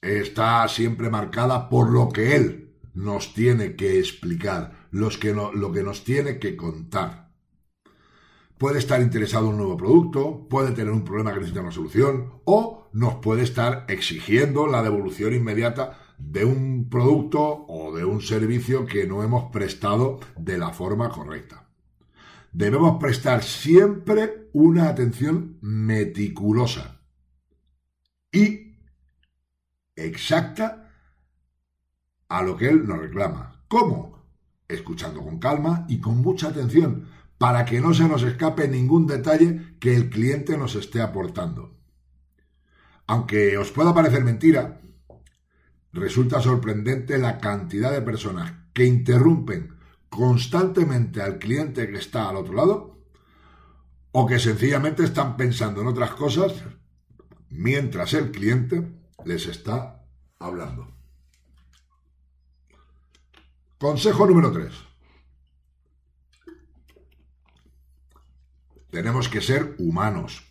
está 0.01 0.68
siempre 0.68 1.10
marcada 1.10 1.70
por 1.70 1.89
lo 1.89 2.10
que 2.10 2.36
él 2.36 2.75
nos 2.94 3.34
tiene 3.34 3.75
que 3.75 4.00
explicar, 4.00 4.88
los 4.92 5.18
que 5.18 5.34
lo 5.34 5.72
que 5.72 5.84
nos 5.84 6.04
tiene 6.04 6.39
que 6.39 6.56
contar. 6.56 7.27
Puede 8.58 8.80
estar 8.80 9.01
interesado 9.01 9.46
en 9.46 9.51
un 9.51 9.58
nuevo 9.58 9.77
producto, 9.77 10.48
puede 10.50 10.72
tener 10.72 10.92
un 10.92 11.04
problema 11.04 11.32
que 11.32 11.39
necesita 11.39 11.62
una 11.62 11.72
solución, 11.72 12.42
o 12.46 12.89
nos 12.92 13.16
puede 13.16 13.44
estar 13.44 13.86
exigiendo 13.88 14.66
la 14.66 14.82
devolución 14.82 15.36
inmediata 15.36 16.00
de 16.18 16.44
un 16.44 16.89
producto 16.89 17.66
o 17.68 17.96
de 17.96 18.04
un 18.04 18.22
servicio 18.22 18.88
que 18.88 19.06
no 19.06 19.22
hemos 19.24 19.51
prestado 19.51 20.20
de 20.36 20.58
la 20.58 20.72
forma 20.72 21.10
correcta. 21.10 21.70
Debemos 22.51 22.98
prestar 23.00 23.44
siempre 23.44 24.50
una 24.54 24.89
atención 24.89 25.60
meticulosa 25.62 27.01
y 28.32 28.66
exacta 29.98 30.94
a 32.30 32.42
lo 32.42 32.56
que 32.56 32.70
él 32.70 32.88
nos 32.88 33.00
reclama. 33.00 33.63
¿Cómo? 33.68 34.24
Escuchando 34.68 35.22
con 35.22 35.39
calma 35.39 35.86
y 35.89 36.00
con 36.00 36.20
mucha 36.20 36.50
atención 36.50 37.10
para 37.38 37.66
que 37.66 37.82
no 37.82 37.94
se 37.94 38.08
nos 38.08 38.24
escape 38.24 38.68
ningún 38.68 39.08
detalle 39.08 39.75
que 39.80 39.96
el 39.96 40.10
cliente 40.10 40.58
nos 40.58 40.75
esté 40.75 41.01
aportando. 41.01 41.75
Aunque 43.06 43.58
os 43.58 43.72
pueda 43.72 43.94
parecer 43.94 44.24
mentira, 44.24 44.82
resulta 45.94 46.42
sorprendente 46.42 47.18
la 47.18 47.39
cantidad 47.39 47.92
de 47.92 48.01
personas 48.01 48.54
que 48.74 48.86
interrumpen 48.86 49.75
constantemente 50.10 51.22
al 51.22 51.38
cliente 51.39 51.88
que 51.89 51.98
está 51.98 52.30
al 52.30 52.38
otro 52.38 52.54
lado 52.54 52.98
o 54.12 54.25
que 54.25 54.39
sencillamente 54.39 55.04
están 55.04 55.38
pensando 55.38 55.82
en 55.82 55.88
otras 55.88 56.12
cosas 56.12 56.54
mientras 57.50 58.13
el 58.13 58.32
cliente 58.32 58.97
les 59.27 59.46
está 59.46 60.03
hablando. 60.39 60.88
Consejo 63.77 64.25
número 64.25 64.51
3. 64.51 64.74
Tenemos 68.89 69.29
que 69.29 69.41
ser 69.41 69.75
humanos. 69.77 70.43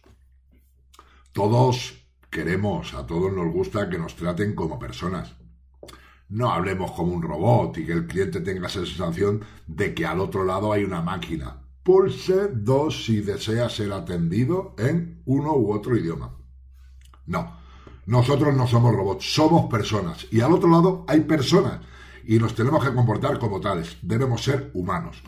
Todos 1.33 2.07
queremos, 2.31 2.95
a 2.95 3.07
todos 3.07 3.33
nos 3.33 3.53
gusta 3.53 3.89
que 3.89 3.99
nos 3.99 4.15
traten 4.15 4.55
como 4.55 4.79
personas. 4.79 5.35
No 6.29 6.51
hablemos 6.53 6.93
como 6.93 7.15
un 7.15 7.23
robot 7.23 7.79
y 7.79 7.87
que 7.87 7.93
el 7.93 8.07
cliente 8.07 8.41
tenga 8.41 8.67
esa 8.67 8.85
sensación 8.85 9.45
de 9.67 9.95
que 9.95 10.07
al 10.07 10.21
otro 10.21 10.45
lado 10.45 10.73
hay 10.73 10.85
una 10.85 11.01
máquina. 11.01 11.63
Pulse 11.83 12.49
2 12.53 13.05
si 13.05 13.21
desea 13.21 13.69
ser 13.71 13.93
atendido 13.93 14.75
en 14.79 15.23
uno 15.25 15.57
u 15.57 15.73
otro 15.73 15.97
idioma. 15.97 16.37
No, 17.27 17.59
nosotros 18.07 18.55
no 18.55 18.69
somos 18.69 18.95
robots, 18.95 19.35
somos 19.35 19.67
personas. 19.69 20.27
Y 20.31 20.41
al 20.41 20.53
otro 20.53 20.71
lado 20.71 21.05
hay 21.09 21.21
personas. 21.23 21.81
Y 22.25 22.39
nos 22.39 22.55
tenemos 22.55 22.85
que 22.85 22.95
comportar 22.95 23.39
como 23.39 23.61
tales. 23.61 23.99
Debemos 24.01 24.45
ser 24.45 24.71
humanos. 24.75 25.23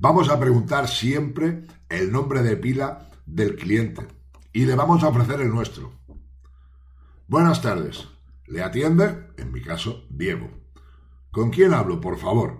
Vamos 0.00 0.28
a 0.30 0.38
preguntar 0.38 0.88
siempre 0.88 1.66
el 1.88 2.10
nombre 2.10 2.42
de 2.42 2.56
pila 2.56 3.08
del 3.24 3.54
cliente. 3.54 4.06
Y 4.52 4.66
le 4.66 4.74
vamos 4.74 5.04
a 5.04 5.08
ofrecer 5.08 5.40
el 5.40 5.50
nuestro. 5.50 5.92
Buenas 7.28 7.62
tardes. 7.62 8.08
Le 8.46 8.64
atiende, 8.64 9.28
en 9.36 9.52
mi 9.52 9.62
caso, 9.62 10.06
Diego. 10.10 10.50
¿Con 11.30 11.50
quién 11.50 11.72
hablo, 11.72 12.00
por 12.00 12.18
favor? 12.18 12.58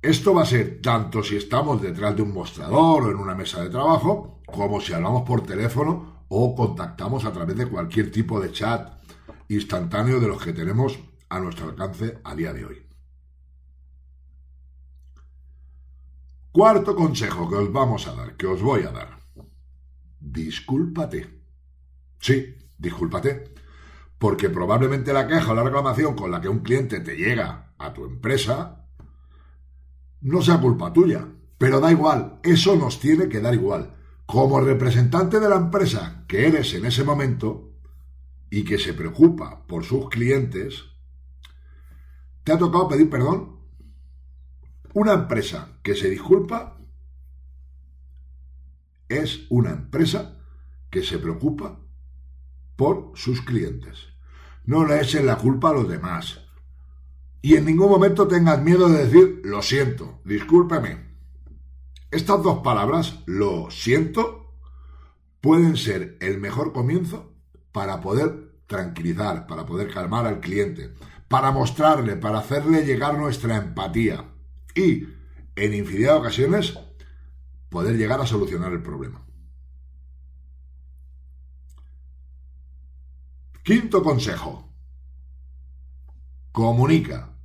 Esto 0.00 0.32
va 0.32 0.42
a 0.42 0.46
ser 0.46 0.80
tanto 0.80 1.22
si 1.22 1.36
estamos 1.36 1.82
detrás 1.82 2.16
de 2.16 2.22
un 2.22 2.32
mostrador 2.32 3.04
o 3.04 3.10
en 3.10 3.16
una 3.18 3.34
mesa 3.34 3.62
de 3.62 3.68
trabajo, 3.68 4.40
como 4.46 4.80
si 4.80 4.94
hablamos 4.94 5.22
por 5.22 5.42
teléfono 5.42 6.11
o 6.34 6.54
contactamos 6.56 7.26
a 7.26 7.32
través 7.32 7.58
de 7.58 7.68
cualquier 7.68 8.10
tipo 8.10 8.40
de 8.40 8.50
chat 8.50 8.88
instantáneo 9.48 10.18
de 10.18 10.28
los 10.28 10.42
que 10.42 10.54
tenemos 10.54 10.98
a 11.28 11.38
nuestro 11.38 11.68
alcance 11.68 12.20
a 12.24 12.34
día 12.34 12.54
de 12.54 12.64
hoy. 12.64 12.86
Cuarto 16.50 16.96
consejo 16.96 17.50
que 17.50 17.56
os 17.56 17.70
vamos 17.70 18.08
a 18.08 18.14
dar, 18.14 18.34
que 18.38 18.46
os 18.46 18.62
voy 18.62 18.82
a 18.84 18.92
dar. 18.92 19.18
Discúlpate. 20.20 21.42
Sí, 22.18 22.56
discúlpate. 22.78 23.52
Porque 24.18 24.48
probablemente 24.48 25.12
la 25.12 25.26
queja 25.26 25.52
o 25.52 25.54
la 25.54 25.64
reclamación 25.64 26.14
con 26.14 26.30
la 26.30 26.40
que 26.40 26.48
un 26.48 26.60
cliente 26.60 27.00
te 27.00 27.14
llega 27.14 27.74
a 27.76 27.92
tu 27.92 28.06
empresa 28.06 28.86
no 30.22 30.40
sea 30.40 30.58
culpa 30.58 30.94
tuya. 30.94 31.28
Pero 31.58 31.78
da 31.78 31.90
igual, 31.90 32.40
eso 32.42 32.74
nos 32.74 33.00
tiene 33.00 33.28
que 33.28 33.40
dar 33.40 33.52
igual 33.52 33.96
como 34.32 34.60
representante 34.60 35.38
de 35.40 35.48
la 35.48 35.56
empresa 35.56 36.21
que 36.32 36.46
eres 36.46 36.72
en 36.72 36.86
ese 36.86 37.04
momento 37.04 37.74
y 38.48 38.64
que 38.64 38.78
se 38.78 38.94
preocupa 38.94 39.66
por 39.66 39.84
sus 39.84 40.08
clientes, 40.08 40.82
te 42.42 42.52
ha 42.52 42.58
tocado 42.58 42.88
pedir 42.88 43.10
perdón. 43.10 43.60
Una 44.94 45.12
empresa 45.12 45.78
que 45.82 45.94
se 45.94 46.08
disculpa 46.08 46.78
es 49.10 49.46
una 49.50 49.72
empresa 49.72 50.38
que 50.88 51.02
se 51.02 51.18
preocupa 51.18 51.78
por 52.76 53.12
sus 53.14 53.42
clientes. 53.42 53.98
No 54.64 54.86
le 54.86 55.02
echen 55.02 55.26
la 55.26 55.36
culpa 55.36 55.68
a 55.68 55.74
los 55.74 55.86
demás. 55.86 56.40
Y 57.42 57.56
en 57.56 57.66
ningún 57.66 57.90
momento 57.90 58.26
tengas 58.26 58.62
miedo 58.62 58.88
de 58.88 59.04
decir, 59.04 59.42
lo 59.44 59.60
siento, 59.60 60.22
discúlpeme, 60.24 61.10
estas 62.10 62.42
dos 62.42 62.62
palabras, 62.62 63.22
lo 63.26 63.70
siento, 63.70 64.41
pueden 65.42 65.76
ser 65.76 66.16
el 66.20 66.40
mejor 66.40 66.72
comienzo 66.72 67.34
para 67.72 68.00
poder 68.00 68.62
tranquilizar, 68.66 69.46
para 69.46 69.66
poder 69.66 69.92
calmar 69.92 70.24
al 70.26 70.40
cliente, 70.40 70.94
para 71.28 71.50
mostrarle, 71.50 72.16
para 72.16 72.38
hacerle 72.38 72.86
llegar 72.86 73.18
nuestra 73.18 73.56
empatía 73.56 74.24
y, 74.74 75.08
en 75.56 75.74
infinidad 75.74 76.14
de 76.14 76.18
ocasiones, 76.20 76.78
poder 77.68 77.96
llegar 77.96 78.20
a 78.20 78.26
solucionar 78.26 78.72
el 78.72 78.82
problema. 78.82 79.22
Quinto 83.62 84.02
consejo. 84.02 84.72
Comunica. 86.52 87.36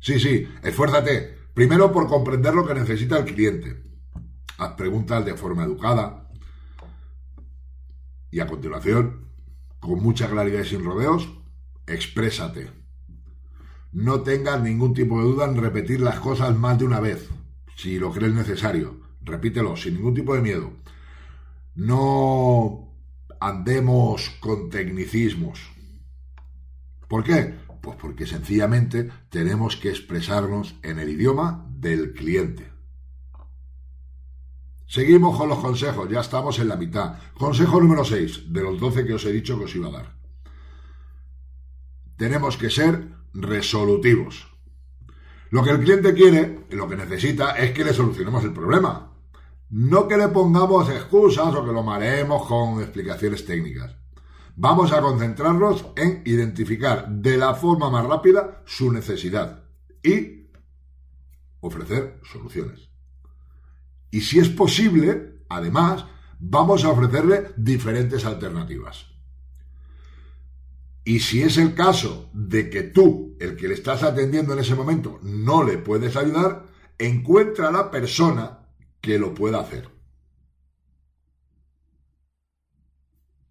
Sí, 0.00 0.18
sí, 0.18 0.48
esfuérzate. 0.62 1.36
Primero 1.54 1.92
por 1.92 2.08
comprender 2.08 2.54
lo 2.54 2.66
que 2.66 2.74
necesita 2.74 3.18
el 3.18 3.24
cliente 3.24 3.86
haz 4.58 4.72
preguntas 4.72 5.24
de 5.24 5.34
forma 5.34 5.64
educada 5.64 6.25
y 8.30 8.40
a 8.40 8.46
continuación 8.46 9.26
con 9.80 10.02
mucha 10.02 10.28
claridad 10.28 10.62
y 10.62 10.64
sin 10.64 10.84
rodeos, 10.84 11.28
exprésate. 11.86 12.70
No 13.92 14.20
tengas 14.22 14.60
ningún 14.62 14.94
tipo 14.94 15.18
de 15.18 15.24
duda 15.24 15.46
en 15.46 15.56
repetir 15.56 16.00
las 16.00 16.18
cosas 16.18 16.56
más 16.56 16.78
de 16.78 16.84
una 16.84 17.00
vez, 17.00 17.28
si 17.76 17.98
lo 17.98 18.12
crees 18.12 18.34
necesario. 18.34 19.00
Repítelo 19.22 19.76
sin 19.76 19.94
ningún 19.94 20.14
tipo 20.14 20.34
de 20.34 20.42
miedo. 20.42 20.72
No 21.74 22.92
andemos 23.40 24.30
con 24.40 24.70
tecnicismos. 24.70 25.60
¿Por 27.08 27.22
qué? 27.22 27.54
Pues 27.80 27.96
porque 27.96 28.26
sencillamente 28.26 29.10
tenemos 29.30 29.76
que 29.76 29.90
expresarnos 29.90 30.74
en 30.82 30.98
el 30.98 31.10
idioma 31.10 31.66
del 31.70 32.12
cliente. 32.12 32.75
Seguimos 34.86 35.36
con 35.36 35.48
los 35.48 35.58
consejos, 35.58 36.08
ya 36.08 36.20
estamos 36.20 36.58
en 36.60 36.68
la 36.68 36.76
mitad. 36.76 37.18
Consejo 37.34 37.80
número 37.80 38.04
6, 38.04 38.52
de 38.52 38.62
los 38.62 38.78
12 38.78 39.04
que 39.04 39.14
os 39.14 39.24
he 39.24 39.32
dicho 39.32 39.58
que 39.58 39.64
os 39.64 39.74
iba 39.74 39.88
a 39.88 39.92
dar. 39.92 40.16
Tenemos 42.16 42.56
que 42.56 42.70
ser 42.70 43.08
resolutivos. 43.34 44.46
Lo 45.50 45.62
que 45.62 45.70
el 45.70 45.80
cliente 45.80 46.14
quiere, 46.14 46.66
lo 46.70 46.88
que 46.88 46.96
necesita, 46.96 47.56
es 47.56 47.72
que 47.72 47.84
le 47.84 47.92
solucionemos 47.92 48.44
el 48.44 48.52
problema. 48.52 49.12
No 49.70 50.06
que 50.06 50.16
le 50.16 50.28
pongamos 50.28 50.88
excusas 50.88 51.52
o 51.54 51.64
que 51.64 51.72
lo 51.72 51.82
mareemos 51.82 52.46
con 52.46 52.80
explicaciones 52.80 53.44
técnicas. 53.44 53.96
Vamos 54.54 54.92
a 54.92 55.00
concentrarnos 55.00 55.86
en 55.96 56.22
identificar 56.24 57.08
de 57.08 57.36
la 57.36 57.54
forma 57.54 57.90
más 57.90 58.06
rápida 58.06 58.62
su 58.64 58.92
necesidad 58.92 59.64
y 60.02 60.48
ofrecer 61.60 62.20
soluciones. 62.22 62.88
Y 64.10 64.20
si 64.20 64.38
es 64.38 64.48
posible, 64.48 65.42
además, 65.48 66.06
vamos 66.38 66.84
a 66.84 66.90
ofrecerle 66.90 67.52
diferentes 67.56 68.24
alternativas. 68.24 69.06
Y 71.04 71.20
si 71.20 71.42
es 71.42 71.56
el 71.56 71.74
caso 71.74 72.30
de 72.32 72.68
que 72.68 72.82
tú, 72.82 73.36
el 73.38 73.56
que 73.56 73.68
le 73.68 73.74
estás 73.74 74.02
atendiendo 74.02 74.52
en 74.52 74.58
ese 74.58 74.74
momento, 74.74 75.20
no 75.22 75.62
le 75.62 75.78
puedes 75.78 76.16
ayudar, 76.16 76.66
encuentra 76.98 77.68
a 77.68 77.72
la 77.72 77.90
persona 77.90 78.66
que 79.00 79.18
lo 79.18 79.32
pueda 79.32 79.60
hacer. 79.60 79.88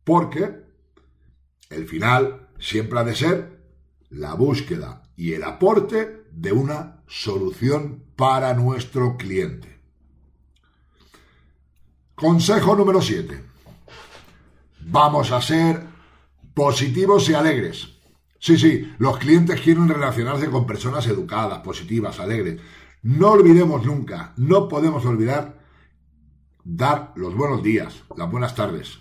Porque 0.03 0.65
el 1.69 1.87
final 1.87 2.49
siempre 2.59 2.99
ha 2.99 3.03
de 3.03 3.15
ser 3.15 3.55
la 4.09 4.33
búsqueda 4.33 5.03
y 5.15 5.33
el 5.33 5.43
aporte 5.43 6.25
de 6.31 6.51
una 6.51 7.03
solución 7.07 8.03
para 8.15 8.53
nuestro 8.53 9.17
cliente. 9.17 9.74
Consejo 12.15 12.77
número 12.77 13.01
7. 13.01 13.43
Vamos 14.87 15.31
a 15.31 15.41
ser 15.41 15.83
positivos 16.53 17.27
y 17.27 17.33
alegres. 17.33 17.89
Sí, 18.39 18.57
sí, 18.57 18.89
los 18.99 19.17
clientes 19.17 19.59
quieren 19.59 19.89
relacionarse 19.89 20.49
con 20.49 20.65
personas 20.65 21.05
educadas, 21.07 21.59
positivas, 21.59 22.21
alegres. 22.21 22.61
No 23.03 23.31
olvidemos 23.31 23.85
nunca, 23.85 24.33
no 24.37 24.69
podemos 24.69 25.05
olvidar 25.05 25.59
dar 26.63 27.11
los 27.17 27.35
buenos 27.35 27.61
días, 27.61 28.03
las 28.15 28.31
buenas 28.31 28.55
tardes, 28.55 28.99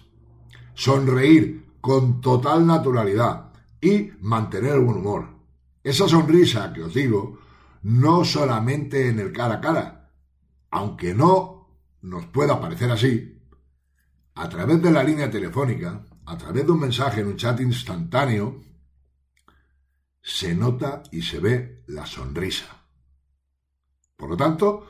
sonreír 0.75 1.67
con 1.81 2.21
total 2.21 2.67
naturalidad 2.67 3.53
y 3.81 4.11
mantener 4.23 4.81
buen 4.81 4.99
humor. 4.99 5.29
Esa 5.85 6.09
sonrisa 6.09 6.73
que 6.73 6.83
os 6.83 6.95
digo, 6.95 7.39
no 7.83 8.25
solamente 8.25 9.09
en 9.09 9.21
el 9.21 9.31
cara 9.33 9.55
a 9.55 9.61
cara, 9.61 10.11
aunque 10.71 11.15
no 11.15 11.54
nos 12.05 12.27
pueda 12.27 12.61
parecer 12.61 12.91
así, 12.91 13.41
a 14.35 14.49
través 14.49 14.83
de 14.83 14.91
la 14.91 15.03
línea 15.03 15.31
telefónica, 15.31 16.05
a 16.27 16.37
través 16.37 16.67
de 16.67 16.73
un 16.73 16.81
mensaje 16.81 17.23
en 17.23 17.29
un 17.29 17.37
chat 17.37 17.59
instantáneo, 17.61 18.63
se 20.21 20.55
nota 20.55 21.03
y 21.11 21.23
se 21.23 21.39
ve 21.39 21.83
la 21.87 22.05
sonrisa. 22.05 22.67
Por 24.17 24.29
lo 24.29 24.37
tanto, 24.37 24.87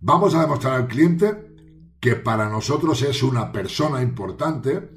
vamos 0.00 0.34
a 0.34 0.42
demostrar 0.42 0.74
al 0.74 0.86
cliente 0.86 1.96
que 1.98 2.14
para 2.14 2.48
nosotros 2.48 3.02
es 3.02 3.22
una 3.24 3.50
persona 3.50 4.00
importante 4.00 4.88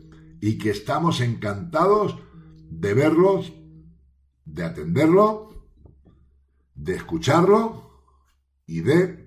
y 0.41 0.60
que 0.60 0.69
estamos 0.69 1.19
encantados 1.19 2.15
de 2.69 2.93
verlos, 2.93 3.54
de 4.45 4.63
atenderlo, 4.65 5.67
de 6.75 6.95
escucharlo 6.95 8.04
y 8.67 8.82
de 8.82 9.25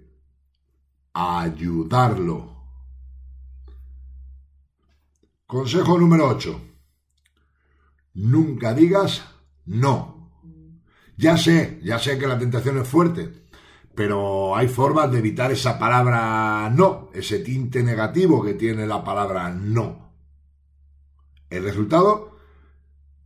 ayudarlo. 1.18 2.56
Consejo 5.46 5.98
número 5.98 6.28
8. 6.28 6.60
Nunca 8.14 8.72
digas 8.72 9.24
no. 9.66 10.30
Ya 11.16 11.36
sé, 11.36 11.80
ya 11.82 11.98
sé 11.98 12.18
que 12.18 12.28
la 12.28 12.38
tentación 12.38 12.78
es 12.78 12.86
fuerte, 12.86 13.32
pero 13.96 14.54
hay 14.54 14.68
formas 14.68 15.10
de 15.10 15.18
evitar 15.18 15.50
esa 15.50 15.76
palabra 15.76 16.70
no, 16.70 17.10
ese 17.12 17.40
tinte 17.40 17.82
negativo 17.82 18.44
que 18.44 18.54
tiene 18.54 18.86
la 18.86 19.02
palabra 19.02 19.50
no. 19.50 20.12
El 21.50 21.64
resultado 21.64 22.36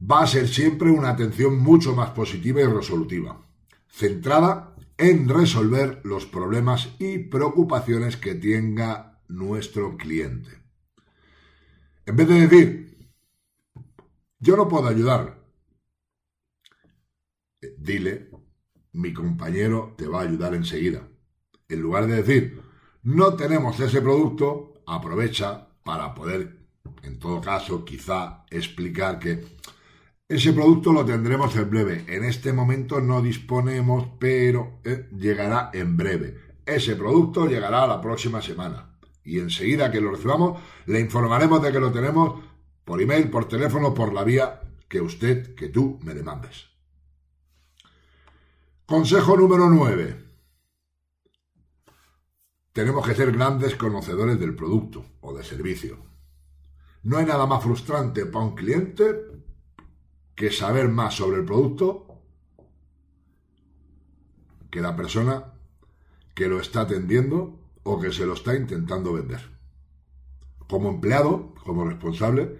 va 0.00 0.22
a 0.22 0.26
ser 0.26 0.48
siempre 0.48 0.90
una 0.90 1.10
atención 1.10 1.58
mucho 1.58 1.94
más 1.94 2.10
positiva 2.10 2.62
y 2.62 2.66
resolutiva, 2.66 3.42
centrada 3.86 4.71
en 5.02 5.28
resolver 5.28 6.00
los 6.04 6.26
problemas 6.26 6.94
y 7.00 7.18
preocupaciones 7.18 8.16
que 8.16 8.36
tenga 8.36 9.20
nuestro 9.26 9.96
cliente. 9.96 10.62
En 12.06 12.14
vez 12.14 12.28
de 12.28 12.46
decir, 12.46 13.10
yo 14.38 14.56
no 14.56 14.68
puedo 14.68 14.86
ayudar, 14.86 15.42
eh, 17.62 17.74
dile, 17.78 18.30
mi 18.92 19.12
compañero 19.12 19.96
te 19.98 20.06
va 20.06 20.20
a 20.20 20.22
ayudar 20.22 20.54
enseguida. 20.54 21.08
En 21.68 21.80
lugar 21.80 22.06
de 22.06 22.22
decir, 22.22 22.62
no 23.02 23.34
tenemos 23.34 23.80
ese 23.80 24.00
producto, 24.02 24.84
aprovecha 24.86 25.68
para 25.82 26.14
poder, 26.14 26.68
en 27.02 27.18
todo 27.18 27.40
caso, 27.40 27.84
quizá 27.84 28.44
explicar 28.50 29.18
que 29.18 29.44
ese 30.34 30.54
producto 30.54 30.94
lo 30.94 31.04
tendremos 31.04 31.54
en 31.56 31.68
breve. 31.68 32.04
En 32.08 32.24
este 32.24 32.54
momento 32.54 33.02
no 33.02 33.20
disponemos, 33.20 34.08
pero 34.18 34.80
eh, 34.82 35.10
llegará 35.14 35.70
en 35.74 35.94
breve. 35.94 36.38
Ese 36.64 36.96
producto 36.96 37.46
llegará 37.46 37.86
la 37.86 38.00
próxima 38.00 38.40
semana. 38.40 38.96
Y 39.24 39.40
enseguida 39.40 39.92
que 39.92 40.00
lo 40.00 40.10
recibamos, 40.10 40.58
le 40.86 41.00
informaremos 41.00 41.60
de 41.62 41.70
que 41.70 41.78
lo 41.78 41.92
tenemos 41.92 42.40
por 42.82 43.02
email, 43.02 43.28
por 43.28 43.46
teléfono, 43.46 43.92
por 43.92 44.14
la 44.14 44.24
vía 44.24 44.62
que 44.88 45.02
usted, 45.02 45.54
que 45.54 45.68
tú 45.68 45.98
me 46.02 46.14
demandes. 46.14 46.66
Consejo 48.86 49.36
número 49.36 49.68
9. 49.68 50.16
Tenemos 52.72 53.06
que 53.06 53.14
ser 53.14 53.32
grandes 53.32 53.76
conocedores 53.76 54.40
del 54.40 54.54
producto 54.56 55.04
o 55.20 55.34
del 55.34 55.44
servicio. 55.44 55.98
No 57.02 57.18
hay 57.18 57.26
nada 57.26 57.46
más 57.46 57.62
frustrante 57.62 58.24
para 58.24 58.46
un 58.46 58.54
cliente 58.54 59.31
que 60.42 60.50
saber 60.50 60.88
más 60.88 61.14
sobre 61.14 61.38
el 61.38 61.44
producto 61.44 62.04
que 64.72 64.80
la 64.80 64.96
persona 64.96 65.52
que 66.34 66.48
lo 66.48 66.58
está 66.58 66.80
atendiendo 66.80 67.60
o 67.84 68.00
que 68.00 68.10
se 68.10 68.26
lo 68.26 68.32
está 68.32 68.56
intentando 68.56 69.12
vender. 69.12 69.38
Como 70.66 70.90
empleado, 70.90 71.54
como 71.62 71.84
responsable, 71.84 72.58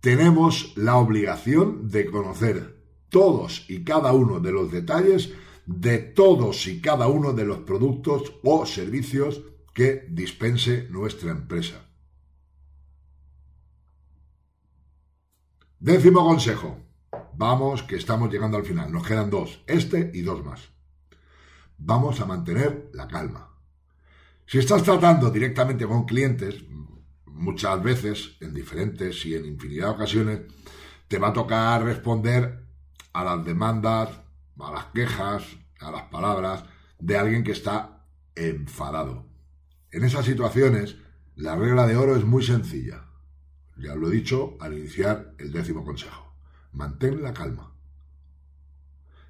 tenemos 0.00 0.72
la 0.76 0.96
obligación 0.96 1.88
de 1.88 2.06
conocer 2.06 2.82
todos 3.10 3.64
y 3.70 3.84
cada 3.84 4.12
uno 4.12 4.40
de 4.40 4.50
los 4.50 4.72
detalles 4.72 5.32
de 5.66 5.98
todos 5.98 6.66
y 6.66 6.80
cada 6.80 7.06
uno 7.06 7.32
de 7.32 7.44
los 7.44 7.58
productos 7.58 8.40
o 8.42 8.66
servicios 8.66 9.40
que 9.72 10.04
dispense 10.10 10.88
nuestra 10.90 11.30
empresa. 11.30 11.91
Décimo 15.82 16.24
consejo. 16.24 16.78
Vamos, 17.34 17.82
que 17.82 17.96
estamos 17.96 18.30
llegando 18.30 18.56
al 18.56 18.64
final. 18.64 18.92
Nos 18.92 19.04
quedan 19.04 19.30
dos, 19.30 19.64
este 19.66 20.12
y 20.14 20.22
dos 20.22 20.44
más. 20.44 20.68
Vamos 21.76 22.20
a 22.20 22.24
mantener 22.24 22.88
la 22.92 23.08
calma. 23.08 23.58
Si 24.46 24.58
estás 24.58 24.84
tratando 24.84 25.28
directamente 25.28 25.84
con 25.84 26.04
clientes, 26.04 26.62
muchas 27.26 27.82
veces, 27.82 28.36
en 28.40 28.54
diferentes 28.54 29.26
y 29.26 29.34
en 29.34 29.44
infinidad 29.44 29.86
de 29.86 29.94
ocasiones, 29.94 30.40
te 31.08 31.18
va 31.18 31.30
a 31.30 31.32
tocar 31.32 31.82
responder 31.82 32.64
a 33.12 33.24
las 33.24 33.44
demandas, 33.44 34.08
a 34.60 34.70
las 34.70 34.84
quejas, 34.94 35.42
a 35.80 35.90
las 35.90 36.02
palabras 36.02 36.62
de 37.00 37.16
alguien 37.16 37.42
que 37.42 37.50
está 37.50 38.06
enfadado. 38.36 39.26
En 39.90 40.04
esas 40.04 40.26
situaciones, 40.26 40.94
la 41.34 41.56
regla 41.56 41.88
de 41.88 41.96
oro 41.96 42.14
es 42.14 42.24
muy 42.24 42.44
sencilla. 42.44 43.08
Ya 43.76 43.94
lo 43.94 44.08
he 44.08 44.12
dicho 44.12 44.56
al 44.60 44.76
iniciar 44.76 45.34
el 45.38 45.52
décimo 45.52 45.84
consejo. 45.84 46.34
Mantén 46.72 47.22
la 47.22 47.32
calma. 47.32 47.74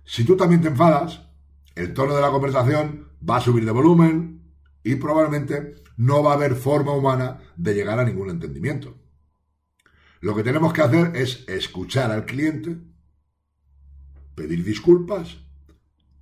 Si 0.04 0.24
tú 0.24 0.36
también 0.36 0.60
te 0.60 0.68
enfadas, 0.68 1.28
el 1.74 1.94
tono 1.94 2.14
de 2.14 2.20
la 2.20 2.30
conversación 2.30 3.08
va 3.28 3.36
a 3.36 3.40
subir 3.40 3.64
de 3.64 3.70
volumen 3.70 4.42
y 4.82 4.96
probablemente 4.96 5.82
no 5.96 6.22
va 6.22 6.32
a 6.32 6.34
haber 6.34 6.54
forma 6.54 6.92
humana 6.92 7.38
de 7.56 7.74
llegar 7.74 7.98
a 7.98 8.04
ningún 8.04 8.30
entendimiento. 8.30 8.98
Lo 10.20 10.34
que 10.34 10.42
tenemos 10.42 10.72
que 10.72 10.82
hacer 10.82 11.16
es 11.16 11.44
escuchar 11.48 12.10
al 12.10 12.26
cliente, 12.26 12.78
pedir 14.34 14.64
disculpas, 14.64 15.38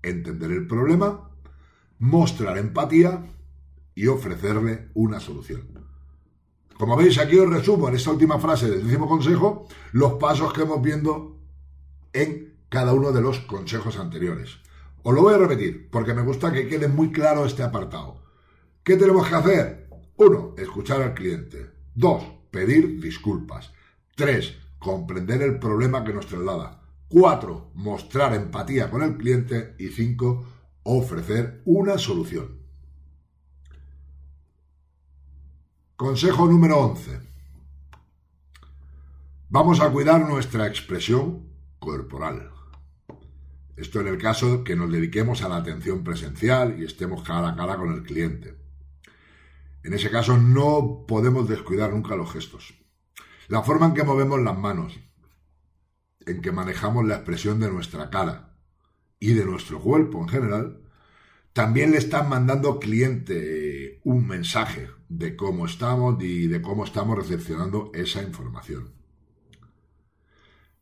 entender 0.02 0.50
el 0.52 0.66
problema, 0.66 1.30
mostrar 1.98 2.58
empatía 2.58 3.26
y 3.94 4.06
ofrecerle 4.06 4.88
una 4.94 5.20
solución. 5.20 5.79
Como 6.80 6.96
veis, 6.96 7.18
aquí 7.18 7.36
os 7.36 7.50
resumo 7.50 7.88
en 7.88 7.94
esta 7.96 8.10
última 8.10 8.38
frase 8.38 8.70
del 8.70 8.82
décimo 8.82 9.06
consejo 9.06 9.68
los 9.92 10.14
pasos 10.14 10.50
que 10.54 10.62
hemos 10.62 10.80
viendo 10.80 11.36
en 12.14 12.56
cada 12.70 12.94
uno 12.94 13.12
de 13.12 13.20
los 13.20 13.40
consejos 13.40 13.98
anteriores. 13.98 14.60
Os 15.02 15.14
lo 15.14 15.20
voy 15.20 15.34
a 15.34 15.36
repetir 15.36 15.90
porque 15.90 16.14
me 16.14 16.22
gusta 16.22 16.50
que 16.50 16.68
quede 16.68 16.88
muy 16.88 17.12
claro 17.12 17.44
este 17.44 17.62
apartado. 17.62 18.22
¿Qué 18.82 18.96
tenemos 18.96 19.28
que 19.28 19.34
hacer? 19.34 19.90
Uno, 20.16 20.54
escuchar 20.56 21.02
al 21.02 21.12
cliente. 21.12 21.70
Dos, 21.94 22.24
pedir 22.50 22.98
disculpas. 22.98 23.74
Tres, 24.16 24.56
comprender 24.78 25.42
el 25.42 25.58
problema 25.58 26.02
que 26.02 26.14
nos 26.14 26.28
traslada. 26.28 26.80
Cuatro, 27.08 27.72
mostrar 27.74 28.32
empatía 28.32 28.90
con 28.90 29.02
el 29.02 29.18
cliente. 29.18 29.74
Y 29.78 29.88
cinco, 29.88 30.46
ofrecer 30.84 31.60
una 31.66 31.98
solución. 31.98 32.59
Consejo 36.00 36.46
número 36.46 36.78
11. 36.78 37.20
Vamos 39.50 39.82
a 39.82 39.90
cuidar 39.90 40.26
nuestra 40.26 40.66
expresión 40.66 41.50
corporal. 41.78 42.50
Esto 43.76 44.00
en 44.00 44.06
el 44.06 44.16
caso 44.16 44.64
que 44.64 44.76
nos 44.76 44.90
dediquemos 44.90 45.42
a 45.42 45.50
la 45.50 45.56
atención 45.56 46.02
presencial 46.02 46.80
y 46.80 46.86
estemos 46.86 47.22
cara 47.22 47.50
a 47.50 47.54
cara 47.54 47.76
con 47.76 47.92
el 47.92 48.02
cliente. 48.02 48.56
En 49.82 49.92
ese 49.92 50.10
caso 50.10 50.38
no 50.38 51.04
podemos 51.06 51.46
descuidar 51.46 51.92
nunca 51.92 52.16
los 52.16 52.32
gestos. 52.32 52.72
La 53.48 53.62
forma 53.62 53.84
en 53.84 53.92
que 53.92 54.02
movemos 54.02 54.40
las 54.40 54.56
manos, 54.56 54.98
en 56.24 56.40
que 56.40 56.50
manejamos 56.50 57.04
la 57.04 57.16
expresión 57.16 57.60
de 57.60 57.70
nuestra 57.70 58.08
cara 58.08 58.56
y 59.18 59.34
de 59.34 59.44
nuestro 59.44 59.78
cuerpo 59.78 60.22
en 60.22 60.28
general, 60.30 60.80
también 61.52 61.90
le 61.90 61.98
están 61.98 62.26
mandando 62.30 62.80
cliente 62.80 63.69
un 64.04 64.26
mensaje 64.26 64.90
de 65.08 65.36
cómo 65.36 65.66
estamos 65.66 66.22
y 66.22 66.46
de 66.46 66.62
cómo 66.62 66.84
estamos 66.84 67.18
recepcionando 67.18 67.90
esa 67.94 68.22
información. 68.22 68.92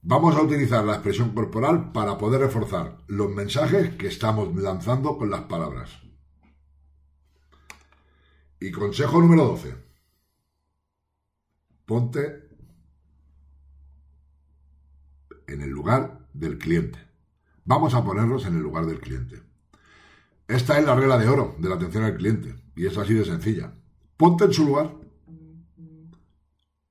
Vamos 0.03 0.37
a 0.37 0.43
utilizar 0.43 0.85
la 0.85 0.95
expresión 0.95 1.35
corporal 1.35 1.93
para 1.93 2.17
poder 2.17 2.41
reforzar 2.41 2.99
los 3.09 3.31
mensajes 3.31 3.95
que 3.97 4.07
estamos 4.07 4.55
lanzando 4.55 5.19
con 5.19 5.31
las 5.31 5.43
palabras. 5.43 6.01
Y 8.61 8.71
consejo 8.71 9.21
número 9.21 9.45
12. 9.45 9.75
Ponte 11.85 12.49
en 15.47 15.63
el 15.63 15.71
lugar 15.71 16.29
del 16.33 16.59
cliente. 16.59 16.99
Vamos 17.65 17.95
a 17.95 18.05
ponernos 18.05 18.47
en 18.47 18.57
el 18.57 18.63
lugar 18.63 18.87
del 18.87 19.01
cliente. 19.01 19.43
Esta 20.47 20.79
es 20.79 20.87
la 20.87 20.95
regla 20.95 21.19
de 21.19 21.29
oro 21.29 21.57
de 21.59 21.69
la 21.69 21.75
atención 21.75 22.05
al 22.05 22.17
cliente 22.17 22.68
y 22.79 22.87
es 22.87 22.97
así 22.97 23.13
de 23.13 23.25
sencilla. 23.25 23.75
Ponte 24.17 24.45
en 24.45 24.53
su 24.53 24.65
lugar. 24.65 24.95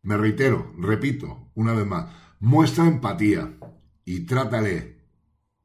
Me 0.02 0.17
reitero, 0.17 0.73
repito, 0.78 1.50
una 1.56 1.71
vez 1.71 1.86
más, 1.86 2.13
muestra 2.41 2.86
empatía 2.86 3.58
y 4.04 4.26
trátale 4.26 4.97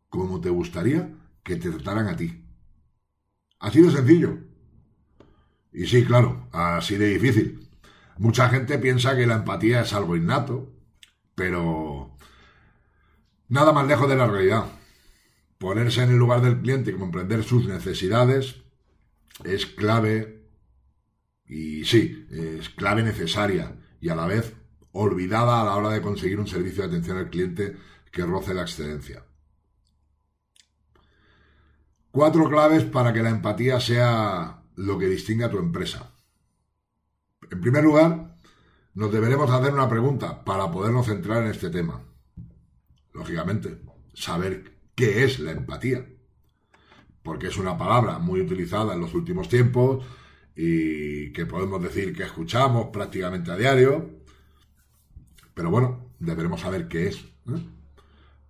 como 0.09 0.41
te 0.41 0.49
gustaría 0.49 1.13
que 1.43 1.57
te 1.57 1.71
trataran 1.71 2.07
a 2.07 2.17
ti. 2.17 2.45
Así 3.59 3.83
de 3.83 3.91
sencillo. 3.91 4.39
Y 5.73 5.87
sí, 5.87 6.05
claro, 6.05 6.49
así 6.53 6.97
de 6.97 7.09
difícil. 7.09 7.69
Mucha 8.19 8.49
gente 8.49 8.79
piensa 8.79 9.17
que 9.17 9.27
la 9.27 9.35
empatía 9.35 9.81
es 9.81 9.93
algo 9.93 10.15
innato, 10.15 10.73
pero 11.35 12.17
nada 13.49 13.73
más 13.73 13.89
lejos 13.89 14.09
de 14.09 14.17
la 14.17 14.29
realidad. 14.29 14.67
Ponerse 15.59 16.05
en 16.05 16.11
el 16.11 16.17
lugar 16.17 16.43
del 16.43 16.61
cliente 16.61 16.93
y 16.93 16.95
comprender 16.95 17.43
sus 17.43 17.67
necesidades 17.67 18.63
es 19.45 19.67
clave 19.67 20.49
y 21.47 21.85
sí, 21.85 22.27
es 22.31 22.69
clave 22.71 23.03
necesaria 23.03 23.77
y 24.01 24.09
a 24.09 24.15
la 24.15 24.27
vez 24.27 24.55
olvidada 24.93 25.61
a 25.61 25.65
la 25.65 25.77
hora 25.77 25.91
de 25.91 26.03
conseguir 26.03 26.39
un 26.39 26.47
servicio 26.47 26.83
de 26.83 26.89
atención 26.89 27.19
al 27.19 27.31
cliente 27.31 27.77
que 28.11 28.25
roce 28.25 28.55
la 28.55 28.63
excelencia. 28.63 29.25
Cuatro 32.11 32.49
claves 32.49 32.85
para 32.85 33.13
que 33.13 33.23
la 33.23 33.31
empatía 33.31 33.81
sea 33.81 34.65
lo 34.77 34.99
que 34.99 35.07
distingue 35.07 35.45
a 35.45 35.51
tu 35.51 35.59
empresa. 35.59 36.13
En 37.51 37.61
primer 37.61 37.85
lugar, 37.85 38.39
nos 38.95 39.13
deberemos 39.13 39.51
hacer 39.51 39.73
una 39.73 39.89
pregunta 39.89 40.45
para 40.45 40.71
podernos 40.71 41.07
centrar 41.07 41.43
en 41.43 41.51
este 41.51 41.71
tema. 41.71 42.03
Lógicamente, 43.15 43.81
saber 44.13 44.79
qué 44.95 45.25
es 45.25 45.41
la 45.41 45.53
empatía. 45.53 46.07
Porque 47.23 47.49
es 47.49 47.57
una 47.57 47.77
palabra 47.79 48.19
muy 48.19 48.41
utilizada 48.41 48.95
en 48.95 49.01
los 49.01 49.15
últimos 49.15 49.49
tiempos 49.49 50.05
y 50.55 51.33
que 51.33 51.47
podemos 51.47 51.83
decir 51.83 52.15
que 52.15 52.25
escuchamos 52.25 52.89
prácticamente 52.93 53.51
a 53.51 53.57
diario. 53.57 54.11
Pero 55.55 55.71
bueno, 55.71 56.07
deberemos 56.19 56.61
saber 56.61 56.89
qué 56.89 57.09
es. 57.09 57.17
¿eh? 57.17 57.63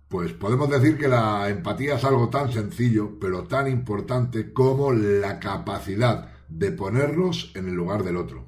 Pues 0.07 0.33
podemos 0.33 0.69
decir 0.69 0.97
que 0.97 1.07
la 1.07 1.49
empatía 1.49 1.95
es 1.95 2.03
algo 2.03 2.29
tan 2.29 2.51
sencillo, 2.51 3.17
pero 3.19 3.43
tan 3.43 3.67
importante 3.67 4.53
como 4.53 4.91
la 4.91 5.39
capacidad 5.39 6.31
de 6.49 6.71
ponernos 6.71 7.51
en 7.55 7.67
el 7.67 7.73
lugar 7.73 8.03
del 8.03 8.17
otro. 8.17 8.47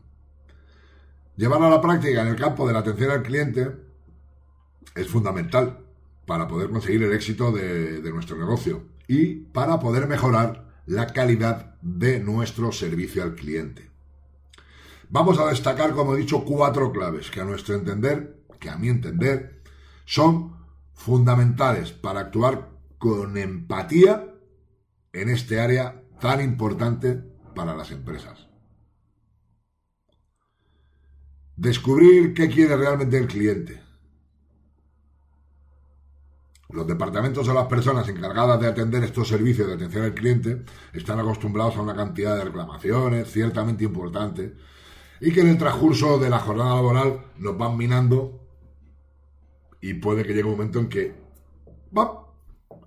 Llevarlo 1.37 1.67
a 1.67 1.71
la 1.71 1.81
práctica 1.81 2.21
en 2.21 2.27
el 2.27 2.35
campo 2.35 2.67
de 2.67 2.73
la 2.73 2.79
atención 2.79 3.11
al 3.11 3.23
cliente 3.23 3.71
es 4.93 5.07
fundamental 5.07 5.79
para 6.25 6.47
poder 6.47 6.69
conseguir 6.69 7.03
el 7.03 7.13
éxito 7.13 7.51
de, 7.51 8.01
de 8.01 8.11
nuestro 8.11 8.37
negocio 8.37 8.94
y 9.07 9.35
para 9.35 9.79
poder 9.79 10.07
mejorar 10.07 10.81
la 10.85 11.07
calidad 11.07 11.75
de 11.81 12.19
nuestro 12.19 12.71
servicio 12.71 13.23
al 13.23 13.35
cliente. 13.35 13.89
Vamos 15.09 15.39
a 15.39 15.47
destacar, 15.47 15.91
como 15.91 16.15
he 16.15 16.19
dicho, 16.19 16.43
cuatro 16.43 16.91
claves 16.91 17.29
que 17.29 17.41
a 17.41 17.45
nuestro 17.45 17.75
entender, 17.75 18.43
que 18.59 18.69
a 18.69 18.77
mi 18.77 18.89
entender, 18.89 19.61
son 20.05 20.55
fundamentales 20.93 21.91
para 21.91 22.21
actuar 22.21 22.69
con 22.97 23.37
empatía 23.37 24.33
en 25.13 25.29
este 25.29 25.59
área 25.59 26.03
tan 26.19 26.41
importante 26.41 27.21
para 27.53 27.75
las 27.75 27.91
empresas. 27.91 28.47
Descubrir 31.55 32.33
qué 32.33 32.49
quiere 32.49 32.75
realmente 32.75 33.17
el 33.17 33.27
cliente. 33.27 33.84
Los 36.69 36.87
departamentos 36.87 37.47
o 37.47 37.53
las 37.53 37.67
personas 37.67 38.07
encargadas 38.09 38.59
de 38.59 38.67
atender 38.67 39.03
estos 39.03 39.27
servicios 39.27 39.67
de 39.67 39.75
atención 39.75 40.03
al 40.03 40.13
cliente 40.13 40.63
están 40.93 41.19
acostumbrados 41.19 41.75
a 41.77 41.81
una 41.81 41.95
cantidad 41.95 42.35
de 42.35 42.45
reclamaciones 42.45 43.31
ciertamente 43.31 43.83
importante 43.83 44.55
y 45.21 45.31
que 45.31 45.41
en 45.41 45.49
el 45.49 45.57
transcurso 45.57 46.17
de 46.17 46.29
la 46.29 46.39
jornada 46.39 46.75
laboral 46.75 47.25
nos 47.37 47.57
van 47.57 47.77
minando 47.77 48.41
y 49.79 49.93
puede 49.93 50.23
que 50.23 50.33
llegue 50.33 50.45
un 50.45 50.51
momento 50.51 50.79
en 50.79 50.89
que 50.89 51.15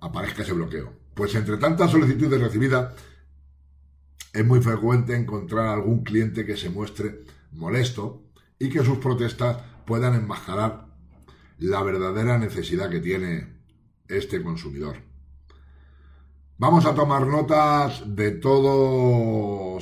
aparezca 0.01 0.43
ese 0.43 0.53
bloqueo. 0.53 0.93
Pues 1.13 1.33
entre 1.35 1.57
tantas 1.57 1.91
solicitudes 1.91 2.41
recibidas, 2.41 2.93
es 4.33 4.45
muy 4.45 4.61
frecuente 4.61 5.15
encontrar 5.15 5.67
algún 5.67 6.03
cliente 6.03 6.45
que 6.45 6.57
se 6.57 6.69
muestre 6.69 7.23
molesto 7.51 8.23
y 8.59 8.69
que 8.69 8.83
sus 8.83 8.99
protestas 8.99 9.57
puedan 9.85 10.13
enmascarar 10.13 10.87
la 11.57 11.81
verdadera 11.81 12.37
necesidad 12.37 12.89
que 12.89 12.99
tiene 12.99 13.58
este 14.09 14.43
consumidor. 14.43 14.97
Vamos 16.57 16.85
a 16.85 16.93
tomar 16.93 17.25
notas 17.25 18.03
de 18.05 18.31
todo 18.31 19.79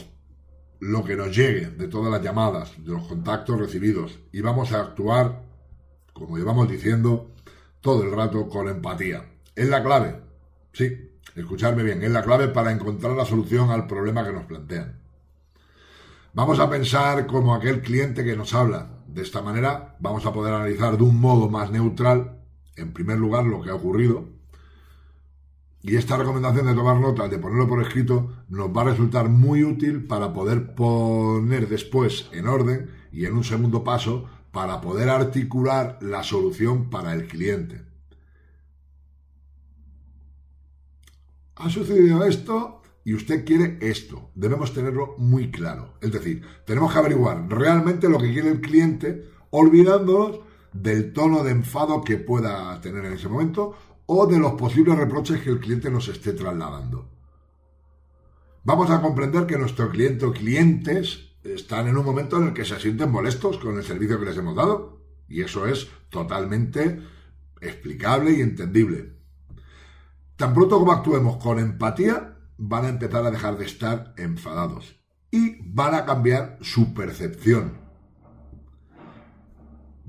lo 0.80 1.04
que 1.04 1.16
nos 1.16 1.36
llegue, 1.36 1.68
de 1.72 1.88
todas 1.88 2.12
las 2.12 2.22
llamadas, 2.22 2.74
de 2.78 2.92
los 2.92 3.08
contactos 3.08 3.60
recibidos 3.60 4.20
y 4.32 4.42
vamos 4.42 4.72
a 4.74 4.82
actuar 4.82 5.48
como 6.18 6.38
llevamos 6.38 6.70
diciendo 6.70 7.32
todo 7.82 8.04
el 8.04 8.12
rato, 8.12 8.50
con 8.50 8.68
empatía. 8.68 9.24
Es 9.56 9.70
la 9.70 9.84
clave, 9.84 10.20
sí, 10.74 11.12
escucharme 11.36 11.84
bien, 11.84 12.04
es 12.04 12.12
la 12.12 12.24
clave 12.24 12.48
para 12.48 12.72
encontrar 12.72 13.16
la 13.16 13.26
solución 13.26 13.70
al 13.70 13.88
problema 13.88 14.26
que 14.26 14.34
nos 14.34 14.46
plantean. 14.46 15.00
Vamos 16.34 16.60
a 16.60 16.70
pensar 16.70 17.26
como 17.28 17.54
aquel 17.54 17.82
cliente 17.82 18.24
que 18.24 18.36
nos 18.36 18.54
habla. 18.54 18.90
De 19.08 19.22
esta 19.22 19.42
manera 19.42 19.96
vamos 20.00 20.26
a 20.26 20.34
poder 20.34 20.54
analizar 20.54 20.98
de 20.98 21.04
un 21.04 21.20
modo 21.20 21.50
más 21.50 21.72
neutral, 21.72 22.37
en 22.78 22.94
primer 22.94 23.18
lugar, 23.18 23.46
lo 23.46 23.62
que 23.62 23.70
ha 23.70 23.76
ocurrido. 23.76 24.30
Y 25.82 25.96
esta 25.96 26.18
recomendación 26.18 26.66
de 26.68 26.74
tomar 26.74 27.00
nota, 27.00 27.28
de 27.28 27.38
ponerlo 27.38 27.68
por 27.68 27.82
escrito, 27.82 28.32
nos 28.50 28.76
va 28.76 28.82
a 28.82 28.86
resultar 28.86 29.30
muy 29.30 29.64
útil 29.64 30.06
para 30.06 30.34
poder 30.34 30.76
poner 30.76 31.68
después 31.68 32.30
en 32.32 32.48
orden 32.48 32.90
y 33.12 33.26
en 33.26 33.34
un 33.34 33.44
segundo 33.44 33.84
paso 33.84 34.26
para 34.52 34.82
poder 34.82 35.10
articular 35.10 35.98
la 36.02 36.24
solución 36.24 36.90
para 36.90 37.14
el 37.14 37.28
cliente. 37.28 37.84
Ha 41.56 41.70
sucedido 41.70 42.24
esto 42.26 42.82
y 43.04 43.14
usted 43.14 43.46
quiere 43.46 43.78
esto. 43.82 44.32
Debemos 44.36 44.74
tenerlo 44.74 45.16
muy 45.18 45.50
claro. 45.52 45.94
Es 46.02 46.12
decir, 46.12 46.44
tenemos 46.66 46.92
que 46.92 47.00
averiguar 47.00 47.48
realmente 47.50 48.10
lo 48.10 48.20
que 48.20 48.34
quiere 48.34 48.50
el 48.50 48.62
cliente 48.62 49.30
olvidándonos 49.50 50.40
del 50.82 51.14
tono 51.14 51.44
de 51.44 51.52
enfado 51.52 52.04
que 52.04 52.18
pueda 52.18 52.80
tener 52.82 53.06
en 53.06 53.14
ese 53.14 53.28
momento 53.28 53.76
o 54.06 54.26
de 54.26 54.40
los 54.40 54.54
posibles 54.54 54.98
reproches 54.98 55.42
que 55.42 55.50
el 55.50 55.60
cliente 55.60 55.90
nos 55.90 56.08
esté 56.08 56.34
trasladando. 56.34 57.10
Vamos 58.64 58.90
a 58.90 59.02
comprender 59.02 59.46
que 59.46 59.58
nuestro 59.58 59.90
cliente 59.90 60.26
o 60.26 60.34
clientes 60.34 61.36
están 61.44 61.88
en 61.88 61.98
un 61.98 62.06
momento 62.06 62.38
en 62.38 62.50
el 62.50 62.54
que 62.54 62.66
se 62.66 62.80
sienten 62.80 63.12
molestos 63.12 63.58
con 63.58 63.78
el 63.78 63.84
servicio 63.84 64.20
que 64.20 64.26
les 64.26 64.38
hemos 64.38 64.56
dado. 64.56 65.02
Y 65.30 65.42
eso 65.42 65.66
es 65.68 65.88
totalmente 66.10 67.02
explicable 67.62 68.32
y 68.32 68.42
entendible. 68.42 69.14
Tan 70.36 70.54
pronto 70.54 70.80
como 70.80 70.92
actuemos 70.92 71.38
con 71.38 71.60
empatía, 71.60 72.38
van 72.58 72.86
a 72.86 72.90
empezar 72.90 73.26
a 73.26 73.32
dejar 73.32 73.58
de 73.58 73.66
estar 73.66 74.14
enfadados 74.18 74.96
y 75.32 75.58
van 75.74 75.96
a 75.96 76.06
cambiar 76.06 76.58
su 76.62 76.94
percepción. 76.94 77.87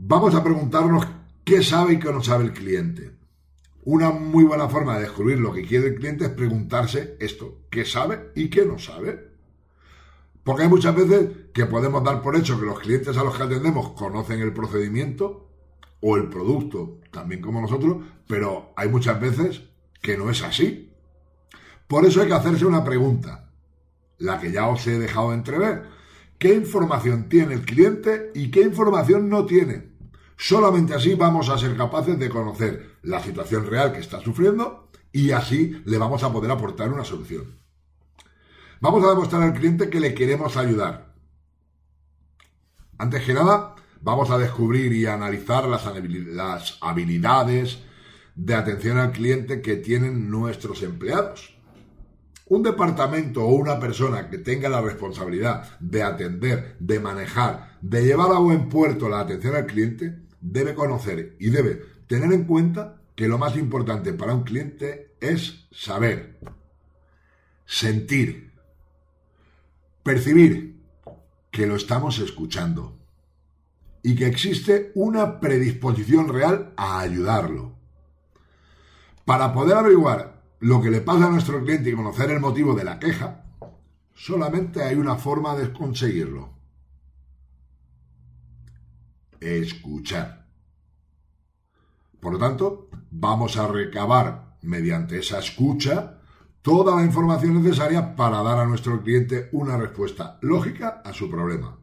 Vamos 0.00 0.32
a 0.36 0.44
preguntarnos 0.44 1.04
qué 1.42 1.60
sabe 1.60 1.94
y 1.94 1.98
qué 1.98 2.12
no 2.12 2.22
sabe 2.22 2.44
el 2.44 2.52
cliente. 2.52 3.16
Una 3.82 4.12
muy 4.12 4.44
buena 4.44 4.68
forma 4.68 4.94
de 4.94 5.02
descubrir 5.02 5.40
lo 5.40 5.52
que 5.52 5.66
quiere 5.66 5.88
el 5.88 5.96
cliente 5.96 6.26
es 6.26 6.30
preguntarse 6.30 7.16
esto, 7.18 7.62
¿qué 7.68 7.84
sabe 7.84 8.30
y 8.36 8.48
qué 8.48 8.64
no 8.64 8.78
sabe? 8.78 9.28
Porque 10.44 10.62
hay 10.62 10.68
muchas 10.68 10.94
veces 10.94 11.50
que 11.52 11.66
podemos 11.66 12.04
dar 12.04 12.22
por 12.22 12.36
hecho 12.36 12.60
que 12.60 12.66
los 12.66 12.78
clientes 12.78 13.16
a 13.16 13.24
los 13.24 13.36
que 13.36 13.42
atendemos 13.42 13.90
conocen 13.94 14.40
el 14.40 14.52
procedimiento 14.52 15.50
o 16.00 16.16
el 16.16 16.28
producto, 16.28 17.00
también 17.10 17.42
como 17.42 17.60
nosotros, 17.60 17.96
pero 18.28 18.72
hay 18.76 18.88
muchas 18.88 19.20
veces 19.20 19.62
que 20.00 20.16
no 20.16 20.30
es 20.30 20.44
así. 20.44 20.92
Por 21.88 22.06
eso 22.06 22.20
hay 22.20 22.28
que 22.28 22.34
hacerse 22.34 22.64
una 22.64 22.84
pregunta, 22.84 23.50
la 24.18 24.38
que 24.38 24.52
ya 24.52 24.68
os 24.68 24.86
he 24.86 24.96
dejado 24.96 25.34
entrever. 25.34 25.97
¿Qué 26.38 26.54
información 26.54 27.28
tiene 27.28 27.54
el 27.54 27.64
cliente 27.64 28.30
y 28.34 28.50
qué 28.50 28.62
información 28.62 29.28
no 29.28 29.44
tiene? 29.44 29.90
Solamente 30.36 30.94
así 30.94 31.14
vamos 31.14 31.48
a 31.48 31.58
ser 31.58 31.76
capaces 31.76 32.16
de 32.16 32.28
conocer 32.28 32.98
la 33.02 33.20
situación 33.20 33.66
real 33.66 33.92
que 33.92 33.98
está 33.98 34.20
sufriendo 34.20 34.88
y 35.10 35.32
así 35.32 35.82
le 35.84 35.98
vamos 35.98 36.22
a 36.22 36.32
poder 36.32 36.52
aportar 36.52 36.92
una 36.92 37.04
solución. 37.04 37.58
Vamos 38.80 39.04
a 39.04 39.08
demostrar 39.08 39.42
al 39.42 39.54
cliente 39.54 39.90
que 39.90 39.98
le 39.98 40.14
queremos 40.14 40.56
ayudar. 40.56 41.12
Antes 42.98 43.24
que 43.24 43.34
nada, 43.34 43.74
vamos 44.00 44.30
a 44.30 44.38
descubrir 44.38 44.92
y 44.92 45.06
analizar 45.06 45.66
las 45.66 45.86
habilidades 46.80 47.80
de 48.36 48.54
atención 48.54 48.98
al 48.98 49.10
cliente 49.10 49.60
que 49.60 49.74
tienen 49.74 50.30
nuestros 50.30 50.84
empleados. 50.84 51.57
Un 52.48 52.62
departamento 52.62 53.44
o 53.44 53.54
una 53.54 53.78
persona 53.78 54.30
que 54.30 54.38
tenga 54.38 54.68
la 54.68 54.80
responsabilidad 54.80 55.78
de 55.80 56.02
atender, 56.02 56.76
de 56.78 56.98
manejar, 57.00 57.76
de 57.82 58.04
llevar 58.04 58.32
a 58.32 58.38
buen 58.38 58.68
puerto 58.68 59.08
la 59.08 59.20
atención 59.20 59.54
al 59.54 59.66
cliente, 59.66 60.18
debe 60.40 60.74
conocer 60.74 61.36
y 61.38 61.50
debe 61.50 61.82
tener 62.06 62.32
en 62.32 62.44
cuenta 62.44 63.02
que 63.14 63.28
lo 63.28 63.36
más 63.36 63.56
importante 63.56 64.12
para 64.14 64.34
un 64.34 64.44
cliente 64.44 65.14
es 65.20 65.66
saber, 65.70 66.38
sentir, 67.66 68.48
Percibir 70.08 70.80
que 71.50 71.66
lo 71.66 71.76
estamos 71.76 72.18
escuchando 72.18 72.96
y 74.02 74.16
que 74.16 74.26
existe 74.26 74.90
una 74.94 75.38
predisposición 75.38 76.28
real 76.28 76.72
a 76.78 77.00
ayudarlo. 77.00 77.74
Para 79.26 79.52
poder 79.52 79.76
averiguar 79.76 80.37
lo 80.60 80.82
que 80.82 80.90
le 80.90 81.00
pasa 81.00 81.26
a 81.26 81.30
nuestro 81.30 81.62
cliente 81.62 81.90
y 81.90 81.94
conocer 81.94 82.30
el 82.30 82.40
motivo 82.40 82.74
de 82.74 82.84
la 82.84 82.98
queja, 82.98 83.44
solamente 84.14 84.82
hay 84.82 84.96
una 84.96 85.16
forma 85.16 85.54
de 85.54 85.72
conseguirlo. 85.72 86.50
Escuchar. 89.40 90.48
Por 92.20 92.32
lo 92.32 92.38
tanto, 92.38 92.88
vamos 93.10 93.56
a 93.56 93.68
recabar 93.68 94.58
mediante 94.62 95.18
esa 95.18 95.38
escucha 95.38 96.20
toda 96.60 96.96
la 96.96 97.04
información 97.04 97.62
necesaria 97.62 98.16
para 98.16 98.42
dar 98.42 98.58
a 98.58 98.66
nuestro 98.66 99.00
cliente 99.00 99.48
una 99.52 99.76
respuesta 99.76 100.38
lógica 100.42 101.00
a 101.04 101.12
su 101.12 101.30
problema. 101.30 101.78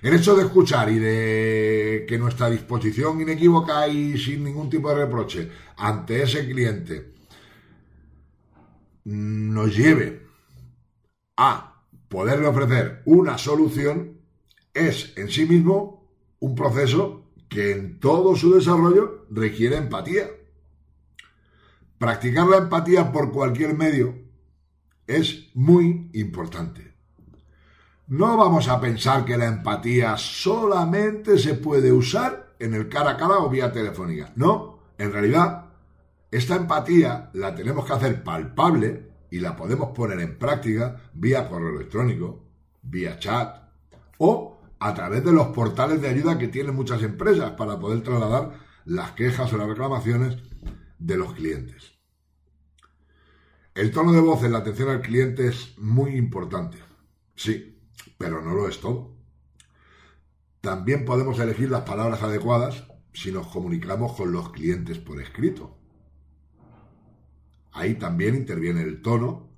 El 0.00 0.14
hecho 0.14 0.34
de 0.34 0.44
escuchar 0.44 0.90
y 0.90 0.98
de 0.98 2.06
que 2.08 2.18
nuestra 2.18 2.48
disposición 2.48 3.20
inequívoca 3.20 3.86
y 3.88 4.16
sin 4.16 4.44
ningún 4.44 4.70
tipo 4.70 4.88
de 4.88 5.04
reproche 5.04 5.50
ante 5.76 6.22
ese 6.22 6.48
cliente 6.48 7.17
nos 9.04 9.76
lleve 9.76 10.26
a 11.36 11.82
poderle 12.08 12.46
ofrecer 12.46 13.02
una 13.04 13.38
solución 13.38 14.18
es 14.74 15.12
en 15.16 15.28
sí 15.30 15.46
mismo 15.46 16.08
un 16.40 16.54
proceso 16.54 17.24
que 17.48 17.72
en 17.72 17.98
todo 17.98 18.36
su 18.36 18.54
desarrollo 18.54 19.26
requiere 19.30 19.76
empatía. 19.76 20.28
Practicar 21.98 22.46
la 22.46 22.58
empatía 22.58 23.10
por 23.10 23.32
cualquier 23.32 23.74
medio 23.74 24.14
es 25.06 25.48
muy 25.54 26.10
importante. 26.12 26.94
No 28.08 28.36
vamos 28.36 28.68
a 28.68 28.80
pensar 28.80 29.24
que 29.24 29.36
la 29.36 29.46
empatía 29.46 30.16
solamente 30.16 31.38
se 31.38 31.54
puede 31.54 31.92
usar 31.92 32.54
en 32.58 32.74
el 32.74 32.88
cara 32.88 33.12
a 33.12 33.16
cara 33.16 33.38
o 33.38 33.50
vía 33.50 33.72
telefónica. 33.72 34.32
No, 34.36 34.78
en 34.96 35.12
realidad, 35.12 35.67
esta 36.30 36.56
empatía 36.56 37.30
la 37.32 37.54
tenemos 37.54 37.86
que 37.86 37.92
hacer 37.92 38.22
palpable 38.22 39.08
y 39.30 39.40
la 39.40 39.56
podemos 39.56 39.90
poner 39.96 40.20
en 40.20 40.38
práctica 40.38 41.10
vía 41.14 41.48
correo 41.48 41.70
electrónico, 41.76 42.44
vía 42.82 43.18
chat 43.18 43.68
o 44.18 44.60
a 44.78 44.94
través 44.94 45.24
de 45.24 45.32
los 45.32 45.48
portales 45.48 46.00
de 46.00 46.08
ayuda 46.08 46.38
que 46.38 46.48
tienen 46.48 46.74
muchas 46.74 47.02
empresas 47.02 47.52
para 47.52 47.78
poder 47.78 48.02
trasladar 48.02 48.60
las 48.84 49.12
quejas 49.12 49.52
o 49.52 49.56
las 49.56 49.68
reclamaciones 49.68 50.36
de 50.98 51.16
los 51.16 51.34
clientes. 51.34 51.98
El 53.74 53.92
tono 53.92 54.12
de 54.12 54.20
voz 54.20 54.42
en 54.42 54.52
la 54.52 54.58
atención 54.58 54.88
al 54.88 55.02
cliente 55.02 55.46
es 55.46 55.78
muy 55.78 56.16
importante, 56.16 56.78
sí, 57.36 57.80
pero 58.18 58.42
no 58.42 58.54
lo 58.54 58.68
es 58.68 58.80
todo. 58.80 59.16
También 60.60 61.04
podemos 61.04 61.38
elegir 61.38 61.70
las 61.70 61.82
palabras 61.82 62.22
adecuadas 62.22 62.84
si 63.12 63.30
nos 63.30 63.46
comunicamos 63.46 64.14
con 64.14 64.32
los 64.32 64.50
clientes 64.50 64.98
por 64.98 65.20
escrito. 65.20 65.77
Ahí 67.78 67.94
también 67.94 68.34
interviene 68.34 68.82
el 68.82 69.02
tono 69.02 69.56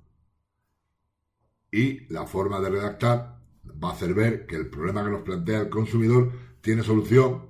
y 1.71 2.01
la 2.13 2.27
forma 2.27 2.59
de 2.59 2.69
redactar 2.69 3.41
va 3.83 3.89
a 3.89 3.93
hacer 3.93 4.13
ver 4.13 4.45
que 4.45 4.55
el 4.57 4.69
problema 4.69 5.03
que 5.03 5.09
nos 5.09 5.23
plantea 5.23 5.61
el 5.61 5.69
consumidor 5.69 6.31
tiene 6.61 6.83
solución 6.83 7.47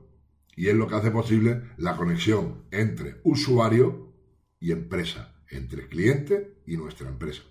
y 0.56 0.70
es 0.70 0.76
lo 0.76 0.88
que 0.88 0.96
hace 0.96 1.12
posible 1.12 1.62
la 1.76 1.98
conexión 1.98 2.64
entre 2.72 3.20
usuario 3.26 4.14
y 4.62 4.72
empresa, 4.72 5.36
entre 5.50 5.90
cliente 5.90 6.62
y 6.66 6.78
nuestra 6.78 7.10
empresa. 7.10 7.42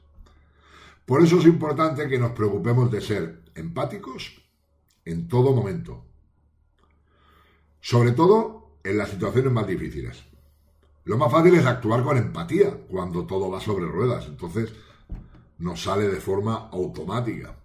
Por 1.04 1.22
eso 1.22 1.40
es 1.40 1.44
importante 1.44 2.08
que 2.08 2.18
nos 2.18 2.32
preocupemos 2.32 2.90
de 2.90 3.02
ser 3.02 3.42
empáticos 3.54 4.40
en 5.04 5.28
todo 5.28 5.52
momento, 5.52 6.06
sobre 7.82 8.12
todo 8.12 8.78
en 8.82 8.96
las 8.96 9.10
situaciones 9.10 9.52
más 9.52 9.66
difíciles. 9.66 10.29
Lo 11.04 11.16
más 11.16 11.32
fácil 11.32 11.54
es 11.54 11.66
actuar 11.66 12.02
con 12.02 12.16
empatía 12.16 12.76
cuando 12.88 13.26
todo 13.26 13.50
va 13.50 13.60
sobre 13.60 13.86
ruedas, 13.86 14.26
entonces 14.26 14.72
nos 15.58 15.82
sale 15.82 16.08
de 16.08 16.20
forma 16.20 16.68
automática. 16.70 17.56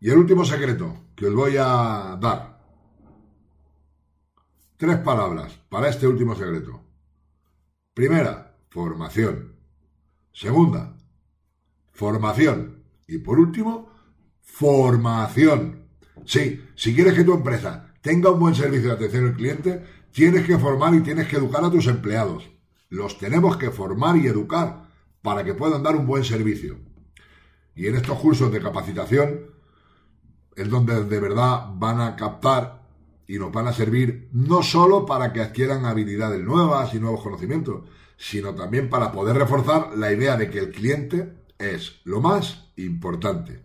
Y 0.00 0.10
el 0.10 0.18
último 0.18 0.44
secreto 0.44 1.04
que 1.16 1.26
os 1.26 1.34
voy 1.34 1.56
a 1.58 2.18
dar. 2.20 2.54
Tres 4.76 4.98
palabras 4.98 5.58
para 5.68 5.88
este 5.88 6.06
último 6.06 6.34
secreto. 6.34 6.82
Primera, 7.94 8.58
formación. 8.68 9.56
Segunda, 10.32 10.96
formación. 11.92 12.82
Y 13.06 13.18
por 13.18 13.38
último, 13.38 13.88
formación. 14.40 15.88
Sí, 16.24 16.64
si 16.74 16.94
quieres 16.94 17.14
que 17.14 17.24
tu 17.24 17.34
empresa 17.34 17.94
tenga 18.00 18.30
un 18.30 18.40
buen 18.40 18.54
servicio 18.54 18.88
de 18.88 18.94
atención 18.94 19.26
al 19.26 19.34
cliente, 19.34 19.86
tienes 20.14 20.46
que 20.46 20.56
formar 20.58 20.94
y 20.94 21.00
tienes 21.00 21.26
que 21.26 21.36
educar 21.36 21.64
a 21.64 21.70
tus 21.70 21.88
empleados. 21.88 22.48
Los 22.88 23.18
tenemos 23.18 23.56
que 23.56 23.70
formar 23.70 24.16
y 24.16 24.28
educar 24.28 24.84
para 25.20 25.42
que 25.42 25.54
puedan 25.54 25.82
dar 25.82 25.96
un 25.96 26.06
buen 26.06 26.22
servicio. 26.22 26.78
Y 27.74 27.88
en 27.88 27.96
estos 27.96 28.16
cursos 28.20 28.52
de 28.52 28.62
capacitación 28.62 29.40
es 30.54 30.70
donde 30.70 31.04
de 31.04 31.20
verdad 31.20 31.66
van 31.74 32.00
a 32.00 32.14
captar 32.14 32.84
y 33.26 33.38
nos 33.40 33.50
van 33.50 33.66
a 33.66 33.72
servir 33.72 34.28
no 34.32 34.62
solo 34.62 35.04
para 35.04 35.32
que 35.32 35.40
adquieran 35.40 35.84
habilidades 35.84 36.44
nuevas 36.44 36.94
y 36.94 37.00
nuevos 37.00 37.20
conocimientos, 37.20 37.82
sino 38.16 38.54
también 38.54 38.88
para 38.88 39.10
poder 39.10 39.36
reforzar 39.36 39.96
la 39.96 40.12
idea 40.12 40.36
de 40.36 40.48
que 40.48 40.60
el 40.60 40.70
cliente 40.70 41.34
es 41.58 42.00
lo 42.04 42.20
más 42.20 42.70
importante. 42.76 43.64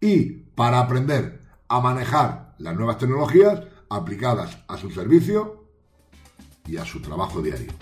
Y 0.00 0.26
para 0.54 0.78
aprender 0.78 1.40
a 1.66 1.80
manejar 1.80 2.54
las 2.58 2.76
nuevas 2.76 2.98
tecnologías 2.98 3.64
aplicadas 3.88 4.58
a 4.68 4.76
su 4.76 4.90
servicio 4.90 5.59
y 6.66 6.76
a 6.76 6.84
su 6.84 7.00
trabajo 7.00 7.42
diario. 7.42 7.72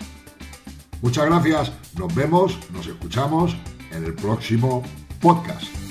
Muchas 1.01 1.25
gracias, 1.25 1.71
nos 1.97 2.13
vemos, 2.13 2.57
nos 2.71 2.87
escuchamos 2.87 3.55
en 3.91 4.03
el 4.03 4.13
próximo 4.13 4.83
podcast. 5.21 5.88